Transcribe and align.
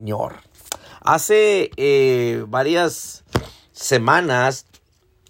Señor. 0.00 0.36
Hace 1.02 1.70
eh, 1.76 2.42
varias 2.48 3.22
semanas 3.72 4.66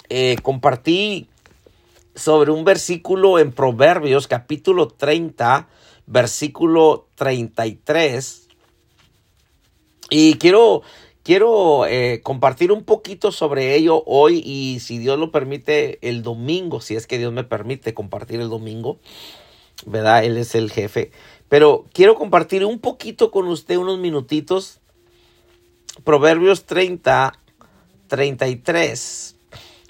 eh, 0.08 0.36
compartí 0.42 1.28
sobre 2.14 2.52
un 2.52 2.64
versículo 2.64 3.40
en 3.40 3.50
Proverbios 3.50 4.28
capítulo 4.28 4.86
30, 4.86 5.68
versículo 6.06 7.08
33. 7.16 8.48
Y 10.08 10.34
quiero, 10.34 10.82
quiero 11.24 11.84
eh, 11.86 12.20
compartir 12.22 12.70
un 12.70 12.84
poquito 12.84 13.32
sobre 13.32 13.74
ello 13.74 14.04
hoy 14.06 14.40
y 14.44 14.78
si 14.78 14.98
Dios 14.98 15.18
lo 15.18 15.32
permite 15.32 15.98
el 16.08 16.22
domingo, 16.22 16.80
si 16.80 16.94
es 16.94 17.08
que 17.08 17.18
Dios 17.18 17.32
me 17.32 17.42
permite 17.42 17.92
compartir 17.92 18.40
el 18.40 18.48
domingo, 18.48 19.00
¿verdad? 19.84 20.22
Él 20.22 20.36
es 20.36 20.54
el 20.54 20.70
jefe. 20.70 21.10
Pero 21.50 21.86
quiero 21.92 22.14
compartir 22.14 22.64
un 22.64 22.78
poquito 22.78 23.32
con 23.32 23.48
usted 23.48 23.76
unos 23.76 23.98
minutitos. 23.98 24.78
Proverbios 26.04 26.64
30, 26.64 27.38
33. 28.06 29.36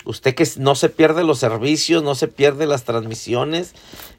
Usted 0.07 0.35
que 0.35 0.49
no 0.57 0.75
se 0.75 0.89
pierde 0.89 1.23
los 1.23 1.39
servicios, 1.39 2.03
no 2.03 2.15
se 2.15 2.29
pierde 2.29 2.67
las 2.67 2.85
transmisiones, 2.85 3.75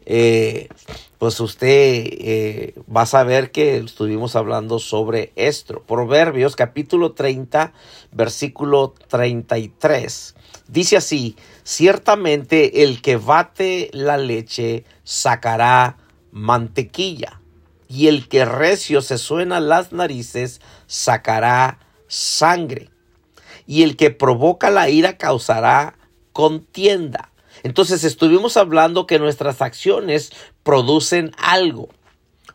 eh, 0.05 0.69
pues 1.17 1.39
usted 1.39 1.67
eh, 1.67 2.75
va 2.95 3.01
a 3.01 3.07
saber 3.07 3.49
que 3.49 3.77
estuvimos 3.77 4.35
hablando 4.35 4.77
sobre 4.77 5.33
esto. 5.35 5.81
Proverbios 5.81 6.55
capítulo 6.55 7.13
30, 7.13 7.73
versículo 8.11 8.93
33. 9.07 10.35
Dice 10.67 10.97
así, 10.97 11.35
ciertamente 11.63 12.83
el 12.83 13.01
que 13.01 13.17
bate 13.17 13.89
la 13.91 14.17
leche 14.17 14.85
sacará 15.03 15.97
mantequilla, 16.31 17.40
y 17.91 18.07
el 18.07 18.29
que 18.29 18.45
recio 18.45 19.01
se 19.01 19.17
suena 19.17 19.59
las 19.59 19.91
narices 19.91 20.61
sacará 20.87 21.79
sangre, 22.07 22.89
y 23.67 23.83
el 23.83 23.97
que 23.97 24.11
provoca 24.11 24.69
la 24.69 24.89
ira 24.89 25.17
causará 25.17 25.97
contienda. 26.31 27.33
Entonces 27.63 28.05
estuvimos 28.05 28.55
hablando 28.55 29.07
que 29.07 29.19
nuestras 29.19 29.61
acciones 29.61 30.31
producen 30.63 31.31
algo. 31.37 31.89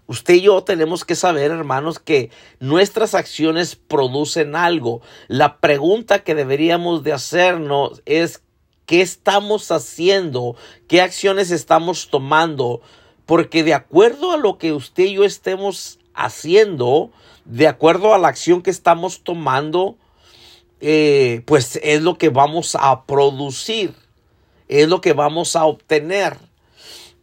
Usted 0.06 0.34
y 0.34 0.40
yo 0.42 0.64
tenemos 0.64 1.04
que 1.04 1.14
saber, 1.14 1.50
hermanos, 1.50 1.98
que 1.98 2.30
nuestras 2.58 3.14
acciones 3.14 3.76
producen 3.76 4.56
algo. 4.56 5.02
La 5.28 5.58
pregunta 5.58 6.20
que 6.20 6.34
deberíamos 6.34 7.02
de 7.02 7.12
hacernos 7.12 8.02
es 8.06 8.42
¿qué 8.86 9.02
estamos 9.02 9.70
haciendo? 9.70 10.56
¿Qué 10.88 11.02
acciones 11.02 11.50
estamos 11.50 12.08
tomando? 12.08 12.80
Porque 13.26 13.64
de 13.64 13.74
acuerdo 13.74 14.32
a 14.32 14.36
lo 14.36 14.56
que 14.56 14.72
usted 14.72 15.04
y 15.04 15.14
yo 15.14 15.24
estemos 15.24 15.98
haciendo, 16.14 17.10
de 17.44 17.68
acuerdo 17.68 18.14
a 18.14 18.18
la 18.18 18.28
acción 18.28 18.62
que 18.62 18.70
estamos 18.70 19.22
tomando, 19.22 19.96
eh, 20.80 21.42
pues 21.46 21.78
es 21.82 22.02
lo 22.02 22.18
que 22.18 22.28
vamos 22.28 22.76
a 22.78 23.04
producir, 23.04 23.94
es 24.68 24.88
lo 24.88 25.00
que 25.00 25.12
vamos 25.12 25.56
a 25.56 25.64
obtener. 25.64 26.38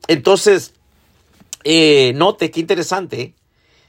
Entonces, 0.08 0.74
eh, 1.64 2.14
note 2.16 2.52
qué 2.52 2.60
interesante. 2.60 3.34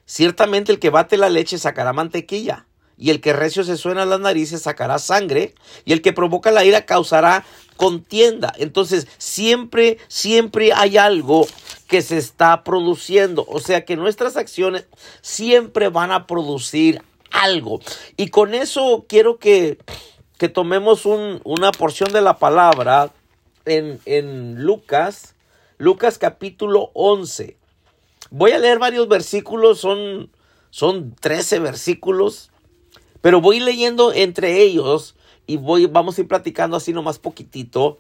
Ciertamente 0.07 0.71
el 0.71 0.79
que 0.79 0.91
bate 0.91 1.17
la 1.17 1.31
leche 1.31 1.59
sacará 1.59 1.93
mantequilla, 1.93 2.67
y 2.97 3.11
el 3.11 3.21
que 3.21 3.33
recio 3.33 3.65
se 3.65 3.77
suena 3.77 4.05
las 4.05 4.21
narices 4.21 4.63
sacará 4.63 4.99
sangre, 4.99 5.55
y 5.85 5.93
el 5.93 6.03
que 6.03 6.13
provoca 6.13 6.51
la 6.51 6.65
ira 6.65 6.87
causará 6.87 7.45
contienda. 7.77 8.53
Entonces, 8.59 9.09
siempre, 9.19 9.99
siempre 10.09 10.73
hay 10.73 10.97
algo 10.97 11.47
que 11.89 12.03
se 12.03 12.19
está 12.19 12.65
produciendo. 12.65 13.45
O 13.49 13.61
sea 13.61 13.85
que 13.85 13.97
nuestras 13.97 14.37
acciones 14.37 14.87
siempre 15.21 15.89
van 15.89 16.13
a 16.13 16.27
producir 16.27 17.03
algo. 17.31 17.81
Y 18.17 18.29
con 18.29 18.55
eso 18.55 19.07
quiero 19.09 19.39
que, 19.39 19.79
que 20.39 20.49
tomemos 20.49 21.05
una 21.07 21.73
porción 21.73 22.13
de 22.13 22.23
la 22.23 22.39
palabra 22.39 23.13
en, 23.65 24.01
en 24.07 24.63
Lucas, 24.63 25.35
Lucas 25.79 26.19
capítulo 26.19 26.91
11. 26.95 27.57
Voy 28.31 28.53
a 28.53 28.59
leer 28.59 28.79
varios 28.79 29.09
versículos, 29.09 29.81
son, 29.81 30.31
son 30.71 31.15
13 31.21 31.59
versículos, 31.59 32.51
pero 33.25 33.41
voy 33.41 33.59
leyendo 33.59 34.13
entre 34.13 34.61
ellos 34.61 35.15
y 35.47 35.57
voy, 35.57 35.87
vamos 35.87 36.19
a 36.19 36.21
ir 36.21 36.29
platicando 36.29 36.77
así 36.77 36.93
nomás 36.93 37.19
poquitito, 37.19 37.97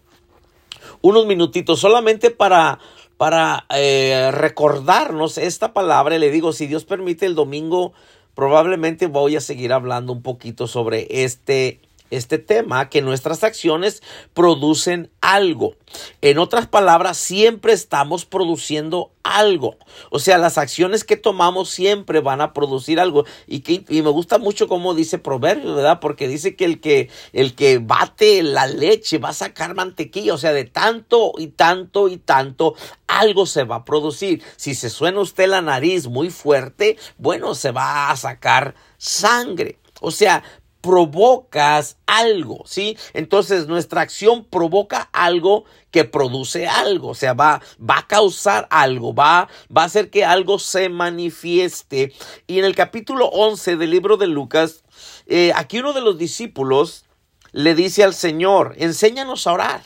unos 1.00 1.24
minutitos, 1.24 1.80
solamente 1.80 2.30
para, 2.30 2.78
para 3.16 3.64
eh, 3.74 4.30
recordarnos 4.32 5.38
esta 5.38 5.72
palabra. 5.72 6.18
Le 6.18 6.30
digo, 6.30 6.52
si 6.52 6.66
Dios 6.66 6.84
permite 6.84 7.24
el 7.24 7.34
domingo, 7.34 7.94
probablemente 8.34 9.06
voy 9.06 9.36
a 9.36 9.40
seguir 9.40 9.72
hablando 9.72 10.12
un 10.12 10.20
poquito 10.20 10.66
sobre 10.66 11.06
este 11.08 11.80
este 12.16 12.38
tema, 12.38 12.88
que 12.88 13.02
nuestras 13.02 13.44
acciones 13.44 14.02
producen 14.32 15.10
algo. 15.20 15.76
En 16.20 16.38
otras 16.38 16.66
palabras, 16.66 17.18
siempre 17.18 17.72
estamos 17.72 18.24
produciendo 18.24 19.12
algo. 19.22 19.76
O 20.10 20.18
sea, 20.18 20.38
las 20.38 20.58
acciones 20.58 21.04
que 21.04 21.16
tomamos 21.16 21.70
siempre 21.70 22.20
van 22.20 22.40
a 22.40 22.52
producir 22.52 23.00
algo. 23.00 23.24
Y, 23.46 23.60
que, 23.60 23.84
y 23.88 24.02
me 24.02 24.10
gusta 24.10 24.38
mucho 24.38 24.68
cómo 24.68 24.94
dice 24.94 25.18
Proverbios, 25.18 25.74
¿verdad? 25.74 26.00
Porque 26.00 26.28
dice 26.28 26.56
que 26.56 26.64
el, 26.64 26.80
que 26.80 27.10
el 27.32 27.54
que 27.54 27.78
bate 27.78 28.42
la 28.42 28.66
leche 28.66 29.18
va 29.18 29.30
a 29.30 29.34
sacar 29.34 29.74
mantequilla. 29.74 30.34
O 30.34 30.38
sea, 30.38 30.52
de 30.52 30.64
tanto 30.64 31.32
y 31.38 31.48
tanto 31.48 32.08
y 32.08 32.18
tanto, 32.18 32.74
algo 33.06 33.46
se 33.46 33.64
va 33.64 33.76
a 33.76 33.84
producir. 33.84 34.42
Si 34.56 34.74
se 34.74 34.90
suena 34.90 35.20
usted 35.20 35.48
la 35.48 35.62
nariz 35.62 36.06
muy 36.06 36.30
fuerte, 36.30 36.98
bueno, 37.16 37.54
se 37.54 37.70
va 37.70 38.10
a 38.10 38.16
sacar 38.16 38.74
sangre. 38.98 39.78
O 40.00 40.10
sea, 40.10 40.42
provocas 40.84 41.96
algo, 42.06 42.62
¿sí? 42.66 42.98
Entonces 43.14 43.68
nuestra 43.68 44.02
acción 44.02 44.44
provoca 44.44 45.08
algo 45.14 45.64
que 45.90 46.04
produce 46.04 46.66
algo, 46.66 47.08
o 47.08 47.14
sea, 47.14 47.32
va, 47.32 47.62
va 47.80 48.00
a 48.00 48.06
causar 48.06 48.68
algo, 48.70 49.14
va, 49.14 49.48
va 49.74 49.82
a 49.82 49.86
hacer 49.86 50.10
que 50.10 50.26
algo 50.26 50.58
se 50.58 50.90
manifieste. 50.90 52.12
Y 52.46 52.58
en 52.58 52.66
el 52.66 52.74
capítulo 52.74 53.28
11 53.28 53.78
del 53.78 53.92
libro 53.92 54.18
de 54.18 54.26
Lucas, 54.26 54.84
eh, 55.26 55.52
aquí 55.56 55.78
uno 55.78 55.94
de 55.94 56.02
los 56.02 56.18
discípulos 56.18 57.06
le 57.52 57.74
dice 57.74 58.04
al 58.04 58.12
Señor, 58.12 58.74
enséñanos 58.76 59.46
a 59.46 59.54
orar. 59.54 59.82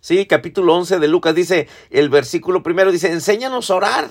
Sí, 0.00 0.26
capítulo 0.26 0.74
11 0.74 0.98
de 0.98 1.08
Lucas 1.08 1.34
dice, 1.34 1.66
el 1.88 2.10
versículo 2.10 2.62
primero 2.62 2.92
dice, 2.92 3.10
enséñanos 3.10 3.70
a 3.70 3.76
orar, 3.76 4.10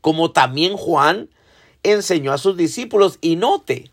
como 0.00 0.30
también 0.30 0.76
Juan 0.76 1.30
enseñó 1.82 2.32
a 2.32 2.38
sus 2.38 2.56
discípulos. 2.56 3.18
Y 3.20 3.34
note, 3.34 3.90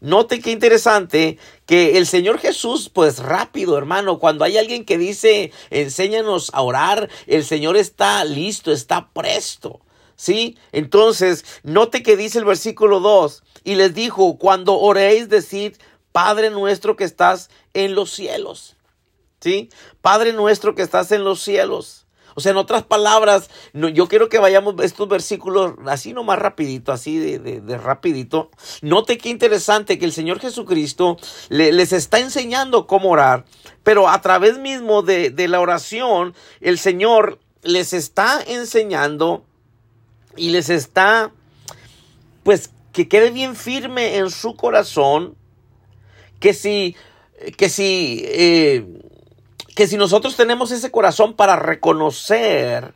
Note 0.00 0.40
qué 0.40 0.52
interesante 0.52 1.38
que 1.66 1.98
el 1.98 2.06
Señor 2.06 2.38
Jesús, 2.38 2.88
pues 2.88 3.18
rápido, 3.18 3.76
hermano, 3.76 4.20
cuando 4.20 4.44
hay 4.44 4.56
alguien 4.56 4.84
que 4.84 4.96
dice, 4.96 5.52
enséñanos 5.70 6.50
a 6.54 6.62
orar, 6.62 7.08
el 7.26 7.44
Señor 7.44 7.76
está 7.76 8.24
listo, 8.24 8.70
está 8.70 9.10
presto. 9.12 9.80
¿Sí? 10.14 10.56
Entonces, 10.72 11.44
note 11.62 12.02
que 12.02 12.16
dice 12.16 12.38
el 12.38 12.44
versículo 12.44 12.98
2, 12.98 13.42
y 13.62 13.76
les 13.76 13.94
dijo, 13.94 14.36
cuando 14.38 14.76
oréis, 14.78 15.28
decid, 15.28 15.74
Padre 16.10 16.50
nuestro 16.50 16.96
que 16.96 17.04
estás 17.04 17.50
en 17.74 17.94
los 17.94 18.10
cielos. 18.10 18.76
¿Sí? 19.40 19.68
Padre 20.00 20.32
nuestro 20.32 20.74
que 20.74 20.82
estás 20.82 21.12
en 21.12 21.22
los 21.22 21.40
cielos. 21.40 22.07
O 22.34 22.40
sea, 22.40 22.52
en 22.52 22.58
otras 22.58 22.82
palabras, 22.82 23.50
yo 23.72 24.08
quiero 24.08 24.28
que 24.28 24.38
vayamos 24.38 24.74
estos 24.82 25.08
versículos 25.08 25.72
así 25.86 26.12
nomás 26.12 26.38
rapidito, 26.38 26.92
así 26.92 27.18
de, 27.18 27.78
rapidito. 27.78 28.50
Note 28.82 29.18
qué 29.18 29.28
interesante 29.28 29.98
que 29.98 30.04
el 30.04 30.12
Señor 30.12 30.40
Jesucristo 30.40 31.16
les 31.48 31.92
está 31.92 32.18
enseñando 32.18 32.86
cómo 32.86 33.10
orar, 33.10 33.44
pero 33.82 34.08
a 34.08 34.20
través 34.20 34.58
mismo 34.58 35.02
de, 35.02 35.30
de 35.30 35.48
la 35.48 35.60
oración, 35.60 36.34
el 36.60 36.78
Señor 36.78 37.38
les 37.62 37.92
está 37.92 38.42
enseñando 38.46 39.44
y 40.36 40.50
les 40.50 40.70
está, 40.70 41.32
pues, 42.44 42.70
que 42.92 43.08
quede 43.08 43.30
bien 43.30 43.56
firme 43.56 44.16
en 44.16 44.30
su 44.30 44.56
corazón, 44.56 45.36
que 46.40 46.54
si, 46.54 46.96
que 47.56 47.68
si, 47.68 48.22
eh, 48.24 48.86
que 49.78 49.86
si 49.86 49.96
nosotros 49.96 50.34
tenemos 50.34 50.72
ese 50.72 50.90
corazón 50.90 51.34
para 51.34 51.54
reconocer 51.54 52.94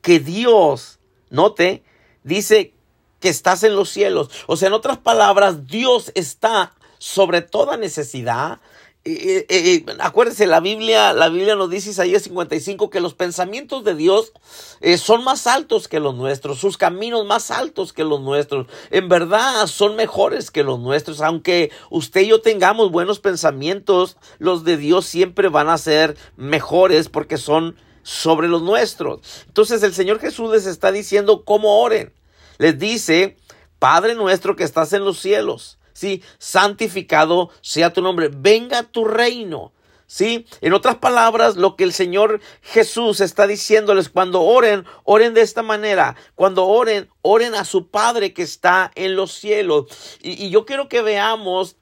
que 0.00 0.20
Dios, 0.20 1.00
note, 1.28 1.82
dice 2.22 2.72
que 3.18 3.28
estás 3.28 3.64
en 3.64 3.74
los 3.74 3.90
cielos. 3.90 4.30
O 4.46 4.56
sea, 4.56 4.68
en 4.68 4.74
otras 4.74 4.96
palabras, 4.96 5.66
Dios 5.66 6.12
está 6.14 6.72
sobre 6.98 7.42
toda 7.42 7.76
necesidad, 7.76 8.60
eh, 9.06 9.84
acuérdense, 9.98 10.46
la 10.46 10.60
Biblia, 10.60 11.12
la 11.12 11.28
Biblia 11.28 11.56
nos 11.56 11.68
dice 11.68 11.90
Isaías 11.90 12.22
55 12.22 12.88
que 12.88 13.00
los 13.00 13.12
pensamientos 13.12 13.84
de 13.84 13.94
Dios 13.94 14.32
eh, 14.80 14.96
son 14.96 15.24
más 15.24 15.46
altos 15.46 15.88
que 15.88 16.00
los 16.00 16.14
nuestros, 16.14 16.58
sus 16.58 16.78
caminos 16.78 17.26
más 17.26 17.50
altos 17.50 17.92
que 17.92 18.02
los 18.02 18.22
nuestros. 18.22 18.66
En 18.90 19.10
verdad 19.10 19.66
son 19.66 19.96
mejores 19.96 20.50
que 20.50 20.62
los 20.62 20.80
nuestros. 20.80 21.20
Aunque 21.20 21.70
usted 21.90 22.22
y 22.22 22.28
yo 22.28 22.40
tengamos 22.40 22.90
buenos 22.90 23.20
pensamientos, 23.20 24.16
los 24.38 24.64
de 24.64 24.78
Dios 24.78 25.04
siempre 25.04 25.48
van 25.48 25.68
a 25.68 25.76
ser 25.76 26.16
mejores 26.36 27.10
porque 27.10 27.36
son 27.36 27.76
sobre 28.02 28.48
los 28.48 28.62
nuestros. 28.62 29.20
Entonces 29.46 29.82
el 29.82 29.92
Señor 29.92 30.18
Jesús 30.18 30.50
les 30.50 30.64
está 30.64 30.92
diciendo 30.92 31.44
cómo 31.44 31.80
oren. 31.82 32.14
Les 32.56 32.78
dice, 32.78 33.36
Padre 33.78 34.14
nuestro 34.14 34.56
que 34.56 34.64
estás 34.64 34.94
en 34.94 35.04
los 35.04 35.18
cielos. 35.18 35.78
Sí, 35.94 36.22
santificado 36.38 37.50
sea 37.62 37.92
tu 37.92 38.02
nombre. 38.02 38.28
Venga 38.28 38.82
tu 38.82 39.06
reino. 39.06 39.72
¿Sí? 40.06 40.44
En 40.60 40.74
otras 40.74 40.96
palabras, 40.96 41.56
lo 41.56 41.76
que 41.76 41.84
el 41.84 41.92
Señor 41.92 42.40
Jesús 42.60 43.20
está 43.20 43.46
diciéndoles 43.46 44.10
cuando 44.10 44.42
oren, 44.42 44.84
oren 45.04 45.32
de 45.32 45.40
esta 45.40 45.62
manera. 45.62 46.14
Cuando 46.34 46.66
oren, 46.66 47.08
oren 47.22 47.54
a 47.54 47.64
su 47.64 47.88
Padre 47.88 48.34
que 48.34 48.42
está 48.42 48.92
en 48.96 49.16
los 49.16 49.32
cielos. 49.32 49.86
Y, 50.20 50.50
yo 50.50 50.66
quiero 50.66 50.88
que 50.88 51.00
veamos, 51.00 51.76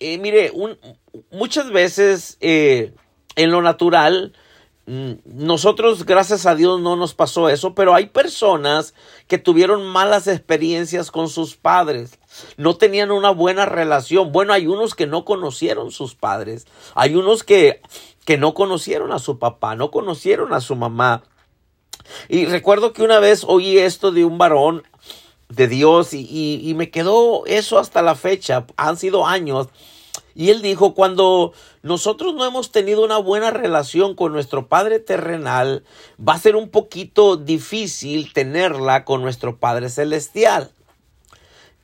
eh, 0.00 0.18
mire, 0.18 0.52
muchas 1.30 1.70
veces 1.70 2.38
eh, 2.40 2.92
en 3.36 3.50
lo 3.52 3.62
natural, 3.62 4.34
nosotros, 5.24 6.04
gracias 6.04 6.46
a 6.46 6.54
Dios, 6.54 6.80
no 6.80 6.96
nos 6.96 7.14
pasó 7.14 7.48
eso, 7.48 7.74
pero 7.74 7.94
hay 7.94 8.06
personas 8.06 8.94
que 9.28 9.38
tuvieron 9.38 9.86
malas 9.86 10.26
experiencias 10.26 11.10
con 11.10 11.28
sus 11.28 11.56
padres 11.56 12.18
no 12.56 12.76
tenían 12.76 13.10
una 13.10 13.30
buena 13.30 13.66
relación. 13.66 14.32
Bueno, 14.32 14.52
hay 14.52 14.66
unos 14.66 14.94
que 14.94 15.06
no 15.06 15.24
conocieron 15.24 15.90
sus 15.90 16.14
padres, 16.14 16.66
hay 16.94 17.14
unos 17.14 17.42
que, 17.42 17.80
que 18.24 18.38
no 18.38 18.54
conocieron 18.54 19.12
a 19.12 19.18
su 19.18 19.38
papá, 19.38 19.74
no 19.74 19.90
conocieron 19.90 20.52
a 20.52 20.60
su 20.60 20.76
mamá. 20.76 21.22
Y 22.28 22.46
recuerdo 22.46 22.92
que 22.92 23.02
una 23.02 23.20
vez 23.20 23.44
oí 23.46 23.78
esto 23.78 24.12
de 24.12 24.24
un 24.24 24.38
varón 24.38 24.82
de 25.48 25.66
Dios 25.66 26.14
y, 26.14 26.60
y, 26.62 26.74
me 26.74 26.90
quedó 26.90 27.44
eso 27.46 27.78
hasta 27.78 28.02
la 28.02 28.14
fecha, 28.14 28.66
han 28.76 28.96
sido 28.96 29.26
años. 29.26 29.68
Y 30.34 30.50
él 30.50 30.62
dijo, 30.62 30.94
cuando 30.94 31.52
nosotros 31.82 32.34
no 32.34 32.44
hemos 32.44 32.72
tenido 32.72 33.04
una 33.04 33.18
buena 33.18 33.50
relación 33.50 34.14
con 34.14 34.32
nuestro 34.32 34.68
Padre 34.68 35.00
terrenal, 35.00 35.84
va 36.18 36.34
a 36.34 36.38
ser 36.38 36.56
un 36.56 36.68
poquito 36.68 37.36
difícil 37.36 38.32
tenerla 38.32 39.04
con 39.04 39.22
nuestro 39.22 39.58
Padre 39.58 39.88
celestial. 39.88 40.72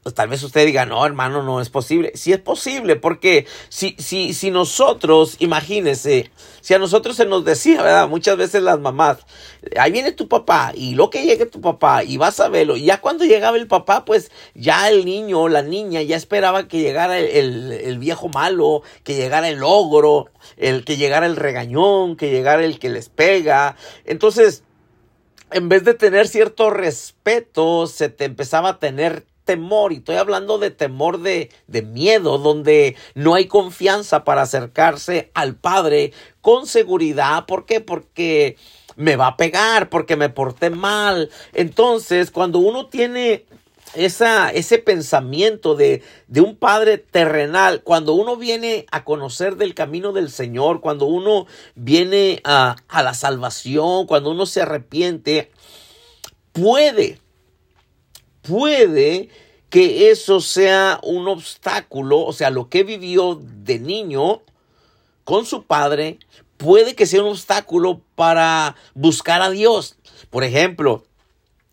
Pues, 0.07 0.15
tal 0.15 0.29
vez 0.29 0.41
usted 0.45 0.65
diga, 0.65 0.87
no, 0.87 1.05
hermano, 1.05 1.43
no 1.43 1.61
es 1.61 1.69
posible. 1.69 2.13
Sí 2.15 2.33
es 2.33 2.39
posible, 2.39 2.95
porque 2.95 3.45
si, 3.69 3.97
si, 3.99 4.35
si 4.35 4.53
nosotros, 4.53 5.35
imagínese, 5.41 6.31
si 6.61 6.75
a 6.75 6.79
nosotros 6.79 7.17
se 7.17 7.27
nos 7.27 7.45
decía, 7.45 7.83
¿verdad? 7.83 8.09
Muchas 8.09 8.37
veces 8.37 8.63
las 8.63 8.79
mamás, 8.79 9.19
ahí 9.77 9.91
viene 9.91 10.13
tu 10.13 10.29
papá, 10.29 10.71
y 10.77 10.95
lo 10.95 11.11
que 11.11 11.25
llegue 11.25 11.47
tu 11.47 11.61
papá, 11.61 12.05
y 12.05 12.19
vas 12.19 12.39
a 12.39 12.49
verlo. 12.49 12.77
Y 12.77 12.85
ya 12.85 13.01
cuando 13.01 13.25
llegaba 13.25 13.57
el 13.57 13.67
papá, 13.67 14.05
pues 14.05 14.31
ya 14.55 14.89
el 14.89 15.05
niño 15.05 15.41
o 15.41 15.49
la 15.49 15.63
niña 15.63 16.01
ya 16.03 16.15
esperaba 16.15 16.69
que 16.69 16.79
llegara 16.79 17.19
el, 17.19 17.73
el 17.73 17.99
viejo 17.99 18.29
malo, 18.29 18.83
que 19.03 19.17
llegara 19.17 19.49
el 19.49 19.65
ogro, 19.65 20.27
el 20.57 20.85
que 20.85 20.97
llegara 20.97 21.27
el 21.27 21.35
regañón, 21.35 22.15
que 22.15 22.31
llegara 22.31 22.65
el 22.65 22.79
que 22.79 22.91
les 22.91 23.09
pega. 23.09 23.75
Entonces, 24.05 24.63
en 25.51 25.69
vez 25.69 25.83
de 25.83 25.95
tener 25.95 26.29
cierto 26.29 26.71
respeto, 26.71 27.89
se 27.89 28.09
te 28.09 28.25
empezaba 28.25 28.69
a 28.69 28.79
tener 28.79 29.27
temor, 29.47 29.95
y 29.95 29.97
estoy 29.97 30.17
hablando 30.17 30.59
de 30.59 30.71
temor 30.71 31.21
de, 31.23 31.51
de 31.69 31.81
miedo, 31.81 32.37
donde 32.37 32.97
no 33.15 33.35
hay 33.35 33.47
confianza 33.47 34.25
para 34.25 34.43
acercarse 34.43 35.31
al 35.33 35.55
Padre 35.55 36.13
con 36.43 36.67
seguridad. 36.67 37.47
¿Por 37.47 37.65
qué? 37.65 37.81
Porque 37.81 38.59
me 38.97 39.17
va 39.17 39.29
a 39.29 39.37
pegar, 39.39 39.89
porque 39.89 40.17
me 40.17 40.29
porté 40.29 40.69
mal. 40.69 41.31
Entonces, 41.55 42.31
cuando 42.31 42.59
uno 42.59 42.89
tiene 42.89 43.47
esa, 43.95 44.51
ese 44.51 44.79
pensamiento 44.79 45.75
de, 45.75 46.03
de, 46.27 46.41
un 46.41 46.57
padre 46.57 46.99
terrenal, 46.99 47.83
cuando 47.83 48.15
uno 48.15 48.37
viene 48.37 48.87
a 48.91 49.05
conocer 49.05 49.57
del 49.57 49.75
camino 49.75 50.13
del 50.13 50.31
Señor, 50.31 50.81
cuando 50.81 51.07
uno 51.07 51.47
viene 51.75 52.41
a, 52.45 52.77
a 52.89 53.03
la 53.03 53.15
salvación, 53.15 54.07
cuando 54.07 54.31
uno 54.31 54.45
se 54.45 54.63
arrepiente, 54.63 55.51
puede 56.53 57.21
puede 58.49 59.29
que 59.71 60.11
eso 60.11 60.41
sea 60.41 61.01
un 61.03 61.29
obstáculo, 61.29 62.21
o 62.21 62.33
sea, 62.33 62.51
lo 62.51 62.69
que 62.69 62.85
vivió 62.85 63.41
de 63.43 63.79
niño 63.79 64.43
con 65.25 65.45
su 65.45 65.65
padre, 65.65 66.19
puede 66.57 66.95
que 66.95 67.07
sea 67.07 67.23
un 67.23 67.31
obstáculo 67.31 68.01
para 68.15 68.77
buscar 68.95 69.43
a 69.43 69.51
Dios. 69.51 69.97
Por 70.31 70.45
ejemplo, 70.45 71.05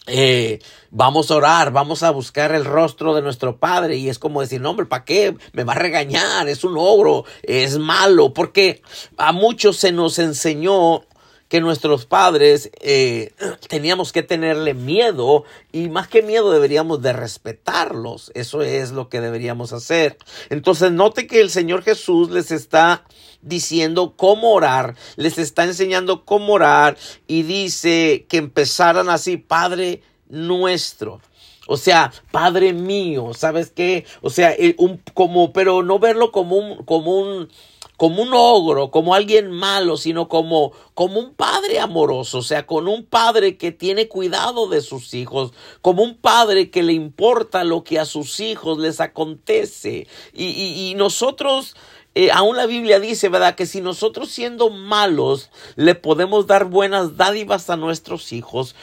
eh, 0.07 0.59
vamos 0.91 1.31
a 1.31 1.35
orar, 1.35 1.71
vamos 1.71 2.03
a 2.03 2.11
buscar 2.11 2.53
el 2.53 2.65
rostro 2.65 3.15
de 3.15 3.21
nuestro 3.21 3.57
Padre 3.57 3.95
y 3.95 4.09
es 4.09 4.19
como 4.19 4.41
decir, 4.41 4.59
no 4.59 4.71
hombre, 4.71 4.85
¿para 4.85 5.05
qué? 5.05 5.35
Me 5.53 5.63
va 5.63 5.73
a 5.73 5.77
regañar, 5.77 6.49
es 6.49 6.63
un 6.63 6.75
ogro, 6.77 7.23
es 7.41 7.77
malo, 7.77 8.33
porque 8.33 8.81
a 9.17 9.31
muchos 9.31 9.77
se 9.77 9.93
nos 9.93 10.19
enseñó 10.19 11.05
que 11.53 11.61
nuestros 11.61 12.07
padres 12.07 12.71
eh, 12.81 13.31
teníamos 13.69 14.11
que 14.11 14.23
tenerle 14.23 14.73
miedo 14.73 15.43
y 15.71 15.87
más 15.87 16.07
que 16.07 16.23
miedo 16.23 16.51
deberíamos 16.51 17.03
de 17.03 17.13
respetarlos. 17.13 18.31
Eso 18.33 18.63
es 18.63 18.89
lo 18.89 19.07
que 19.07 19.21
deberíamos 19.21 19.71
hacer. 19.71 20.17
Entonces 20.49 20.91
note 20.91 21.27
que 21.27 21.41
el 21.41 21.51
Señor 21.51 21.83
Jesús 21.83 22.31
les 22.31 22.49
está 22.49 23.03
diciendo 23.43 24.15
cómo 24.17 24.53
orar, 24.53 24.95
les 25.15 25.37
está 25.37 25.63
enseñando 25.63 26.25
cómo 26.25 26.53
orar 26.53 26.97
y 27.27 27.43
dice 27.43 28.25
que 28.27 28.37
empezaran 28.37 29.07
así, 29.09 29.37
Padre 29.37 30.01
nuestro. 30.29 31.21
O 31.67 31.77
sea, 31.77 32.11
Padre 32.31 32.73
mío, 32.73 33.31
¿sabes 33.35 33.69
qué? 33.69 34.05
O 34.21 34.31
sea, 34.31 34.55
un, 34.77 34.99
como, 35.13 35.53
pero 35.53 35.83
no 35.83 35.99
verlo 35.99 36.31
como 36.31 36.57
un, 36.57 36.83
como 36.83 37.19
un, 37.19 37.49
como 37.97 38.23
un 38.23 38.33
ogro, 38.33 38.91
como 38.91 39.13
alguien 39.13 39.51
malo, 39.51 39.97
sino 39.97 40.27
como, 40.27 40.71
como 40.93 41.19
un 41.19 41.33
padre 41.33 41.79
amoroso, 41.79 42.39
o 42.39 42.41
sea, 42.41 42.65
con 42.65 42.87
un 42.87 43.05
padre 43.05 43.57
que 43.57 43.71
tiene 43.71 44.07
cuidado 44.07 44.67
de 44.67 44.81
sus 44.81 45.13
hijos, 45.13 45.53
como 45.81 46.03
un 46.03 46.15
padre 46.15 46.69
que 46.71 46.83
le 46.83 46.93
importa 46.93 47.63
lo 47.63 47.83
que 47.83 47.99
a 47.99 48.05
sus 48.05 48.39
hijos 48.39 48.79
les 48.79 48.99
acontece. 48.99 50.07
Y, 50.33 50.89
y, 50.89 50.95
nosotros, 50.95 51.75
eh, 52.15 52.31
aún 52.31 52.57
la 52.57 52.65
Biblia 52.65 52.99
dice, 52.99 53.29
¿verdad? 53.29 53.55
Que 53.55 53.67
si 53.67 53.81
nosotros 53.81 54.29
siendo 54.29 54.69
malos 54.69 55.51
le 55.75 55.93
podemos 55.93 56.47
dar 56.47 56.65
buenas 56.65 57.15
dádivas 57.15 57.69
a 57.69 57.77
nuestros 57.77 58.33
hijos, 58.33 58.75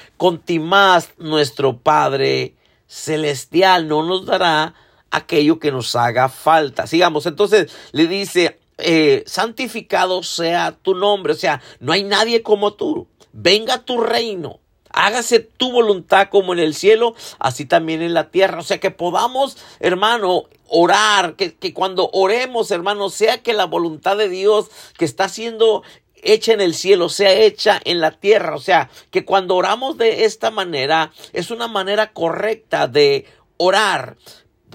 más 0.61 1.11
nuestro 1.19 1.79
Padre 1.79 2.55
celestial 2.87 3.87
no 3.89 4.05
nos 4.05 4.27
dará 4.27 4.75
aquello 5.11 5.59
que 5.59 5.73
nos 5.73 5.97
haga 5.97 6.29
falta. 6.29 6.87
Sigamos, 6.87 7.27
entonces 7.27 7.73
le 7.93 8.07
dice, 8.07 8.60
eh, 8.83 9.25
santificado 9.27 10.23
sea 10.23 10.77
tu 10.83 10.95
nombre. 10.95 11.33
O 11.33 11.37
sea, 11.37 11.63
no 11.79 11.93
hay 11.93 12.03
nadie 12.05 12.43
como 12.43 12.75
tú. 12.75 13.07
Venga 13.33 13.85
tu 13.85 14.01
reino. 14.01 14.61
Hágase 14.93 15.39
tu 15.39 15.71
voluntad 15.71 16.29
como 16.31 16.53
en 16.53 16.59
el 16.59 16.75
cielo, 16.75 17.15
así 17.39 17.65
también 17.65 18.03
en 18.03 18.13
la 18.13 18.31
tierra. 18.31 18.59
O 18.59 18.65
sea, 18.65 18.81
que 18.81 18.91
podamos, 18.91 19.57
hermano, 19.79 20.45
orar, 20.69 21.37
que, 21.37 21.55
que 21.55 21.73
cuando 21.73 22.11
oremos, 22.13 22.73
hermano, 22.73 23.09
sea 23.09 23.41
que 23.41 23.53
la 23.53 23.67
voluntad 23.67 24.17
de 24.17 24.29
Dios 24.29 24.69
que 24.99 25.05
está 25.05 25.29
siendo 25.29 25.85
hecha 26.23 26.53
en 26.53 26.61
el 26.61 26.75
cielo, 26.75 27.09
sea 27.09 27.33
hecha 27.33 27.81
en 27.85 28.01
la 28.01 28.13
tierra. 28.13 28.55
O 28.55 28.61
sea, 28.61 28.91
que 29.11 29.25
cuando 29.25 29.57
oramos 29.57 29.97
de 29.97 30.25
esta 30.25 30.51
manera, 30.51 31.13
es 31.33 31.51
una 31.51 31.69
manera 31.69 32.13
correcta 32.13 32.89
de 32.89 33.27
orar. 33.57 34.17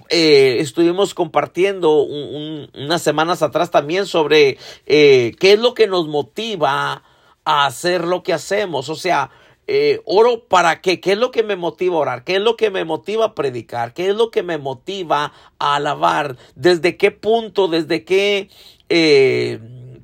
Eh, 0.09 0.57
estuvimos 0.59 1.13
compartiendo 1.13 2.01
unas 2.01 3.01
semanas 3.01 3.41
atrás 3.41 3.71
también 3.71 4.05
sobre 4.05 4.57
eh, 4.85 5.33
qué 5.39 5.53
es 5.53 5.59
lo 5.59 5.73
que 5.73 5.87
nos 5.87 6.07
motiva 6.07 7.03
a 7.43 7.65
hacer 7.65 8.05
lo 8.05 8.23
que 8.23 8.33
hacemos. 8.33 8.89
O 8.89 8.95
sea, 8.95 9.31
eh, 9.67 10.01
oro 10.05 10.45
para 10.47 10.81
qué, 10.81 10.99
qué 10.99 11.13
es 11.13 11.17
lo 11.17 11.31
que 11.31 11.43
me 11.43 11.55
motiva 11.55 11.95
a 11.95 11.99
orar, 11.99 12.23
qué 12.23 12.35
es 12.35 12.41
lo 12.41 12.55
que 12.55 12.69
me 12.69 12.85
motiva 12.85 13.25
a 13.25 13.35
predicar, 13.35 13.93
qué 13.93 14.09
es 14.09 14.15
lo 14.15 14.29
que 14.29 14.43
me 14.43 14.57
motiva 14.57 15.33
a 15.57 15.75
alabar, 15.75 16.37
desde 16.55 16.97
qué 16.97 17.11
punto, 17.11 17.67
desde 17.67 18.03
qué 18.03 18.49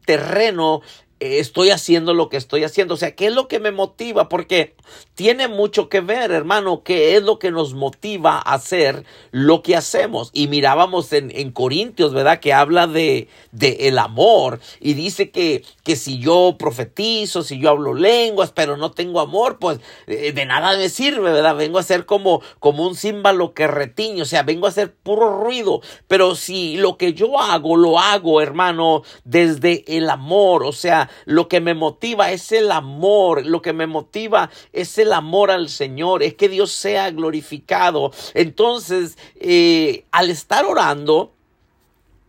terreno 0.06 0.82
estoy 1.22 1.70
haciendo 1.70 2.16
lo 2.16 2.30
que 2.30 2.38
estoy 2.38 2.64
haciendo. 2.64 2.96
O 2.96 2.98
sea, 2.98 3.16
¿qué 3.16 3.28
es 3.28 3.34
lo 3.34 3.48
que 3.48 3.60
me 3.60 3.72
motiva? 3.72 4.28
Porque 4.28 4.74
tiene 5.14 5.48
mucho 5.48 5.88
que 5.88 6.02
ver, 6.02 6.32
hermano, 6.32 6.82
qué 6.84 7.16
es 7.16 7.22
lo 7.22 7.38
que 7.38 7.52
nos 7.52 7.76
motiva 7.76 8.38
a 8.38 8.56
hacer 8.56 9.06
lo 9.30 9.62
que 9.62 9.76
hacemos. 9.76 10.32
Y 10.34 10.48
mirábamos 10.48 11.14
en, 11.14 11.32
en 11.36 11.52
Corintios, 11.52 12.12
¿verdad? 12.14 12.40
Que 12.40 12.54
habla 12.54 12.88
de, 12.88 13.28
de, 13.52 13.88
el 13.88 14.00
amor 14.00 14.60
y 14.80 14.96
dice 14.96 15.30
que, 15.30 15.64
que 15.84 15.96
si 15.96 16.18
yo 16.18 16.56
profetizo, 16.58 17.44
si 17.44 17.60
yo 17.60 17.70
hablo 17.70 17.94
lenguas, 17.94 18.52
pero 18.52 18.76
no 18.76 18.92
tengo 18.92 19.20
amor, 19.20 19.60
pues 19.60 19.80
eh, 20.08 20.32
de 20.32 20.46
nada 20.48 20.76
me 20.76 20.90
sirve, 20.90 21.32
¿verdad? 21.32 21.56
Vengo 21.56 21.78
a 21.78 21.84
ser 21.84 22.08
como, 22.08 22.42
como 22.58 22.88
un 22.88 22.96
címbalo 22.96 23.54
que 23.54 23.68
retiño, 23.68 24.24
o 24.24 24.26
sea, 24.26 24.42
vengo 24.42 24.66
a 24.66 24.70
hacer 24.70 24.92
puro 24.92 25.40
ruido. 25.44 25.82
Pero 26.08 26.34
si 26.34 26.78
lo 26.78 26.98
que 26.98 27.14
yo 27.14 27.40
hago, 27.40 27.78
lo 27.78 28.00
hago, 28.00 28.42
hermano, 28.42 29.04
desde 29.24 29.84
el 29.88 30.10
amor, 30.10 30.64
o 30.64 30.72
sea, 30.72 31.11
lo 31.26 31.48
que 31.48 31.62
me 31.62 31.74
motiva 31.74 32.32
es 32.32 32.52
el 32.52 32.72
amor, 32.72 33.46
lo 33.46 33.62
que 33.62 33.74
me 33.74 33.88
motiva 33.88 34.50
es 34.74 34.98
el 34.98 35.14
amor 35.14 35.52
al 35.52 35.70
Señor, 35.70 36.24
es 36.24 36.36
que 36.36 36.50
Dios 36.50 36.72
sea 36.72 37.12
glorificado. 37.12 38.12
Entonces, 38.34 39.18
eh, 39.36 40.06
al 40.12 40.30
estar 40.30 40.66
orando, 40.66 41.34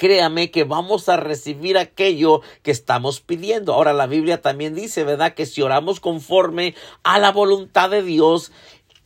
créame 0.03 0.51
que 0.51 0.65
vamos 0.65 1.09
a 1.09 1.17
recibir 1.17 1.79
aquello 1.79 2.41
que 2.65 2.73
estamos 2.73 3.21
pidiendo. 3.21 3.73
Ahora 3.73 3.93
la 3.93 4.09
Biblia 4.09 4.43
también 4.43 4.75
dice, 4.75 5.05
¿verdad? 5.05 5.35
Que 5.35 5.47
si 5.47 5.63
oramos 5.63 6.01
conforme 6.01 6.75
a 7.05 7.21
la 7.21 7.31
voluntad 7.31 7.91
de 7.91 8.03
Dios, 8.03 8.51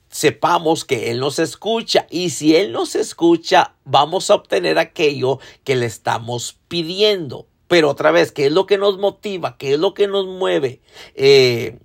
sepamos 0.09 0.87
que 0.87 1.11
Él 1.11 1.21
nos 1.21 1.39
escucha 1.39 2.07
y 2.09 2.31
si 2.31 2.57
Él 2.57 2.73
nos 2.73 2.95
escucha, 2.95 3.75
vamos 3.85 4.31
a 4.31 4.37
obtener 4.37 4.79
aquello 4.79 5.39
que 5.65 5.77
le 5.77 5.85
estamos 5.85 6.59
pidiendo. 6.67 7.47
Pero 7.69 7.91
otra 7.91 8.11
vez, 8.13 8.33
¿qué 8.33 8.47
es 8.47 8.53
lo 8.53 8.67
que 8.67 8.79
nos 8.79 8.99
motiva? 8.99 9.57
¿Qué 9.59 9.75
es 9.75 9.79
lo 9.79 9.95
que 9.95 10.07
nos 10.07 10.27
mueve? 10.27 10.81
Eh, 11.15 11.79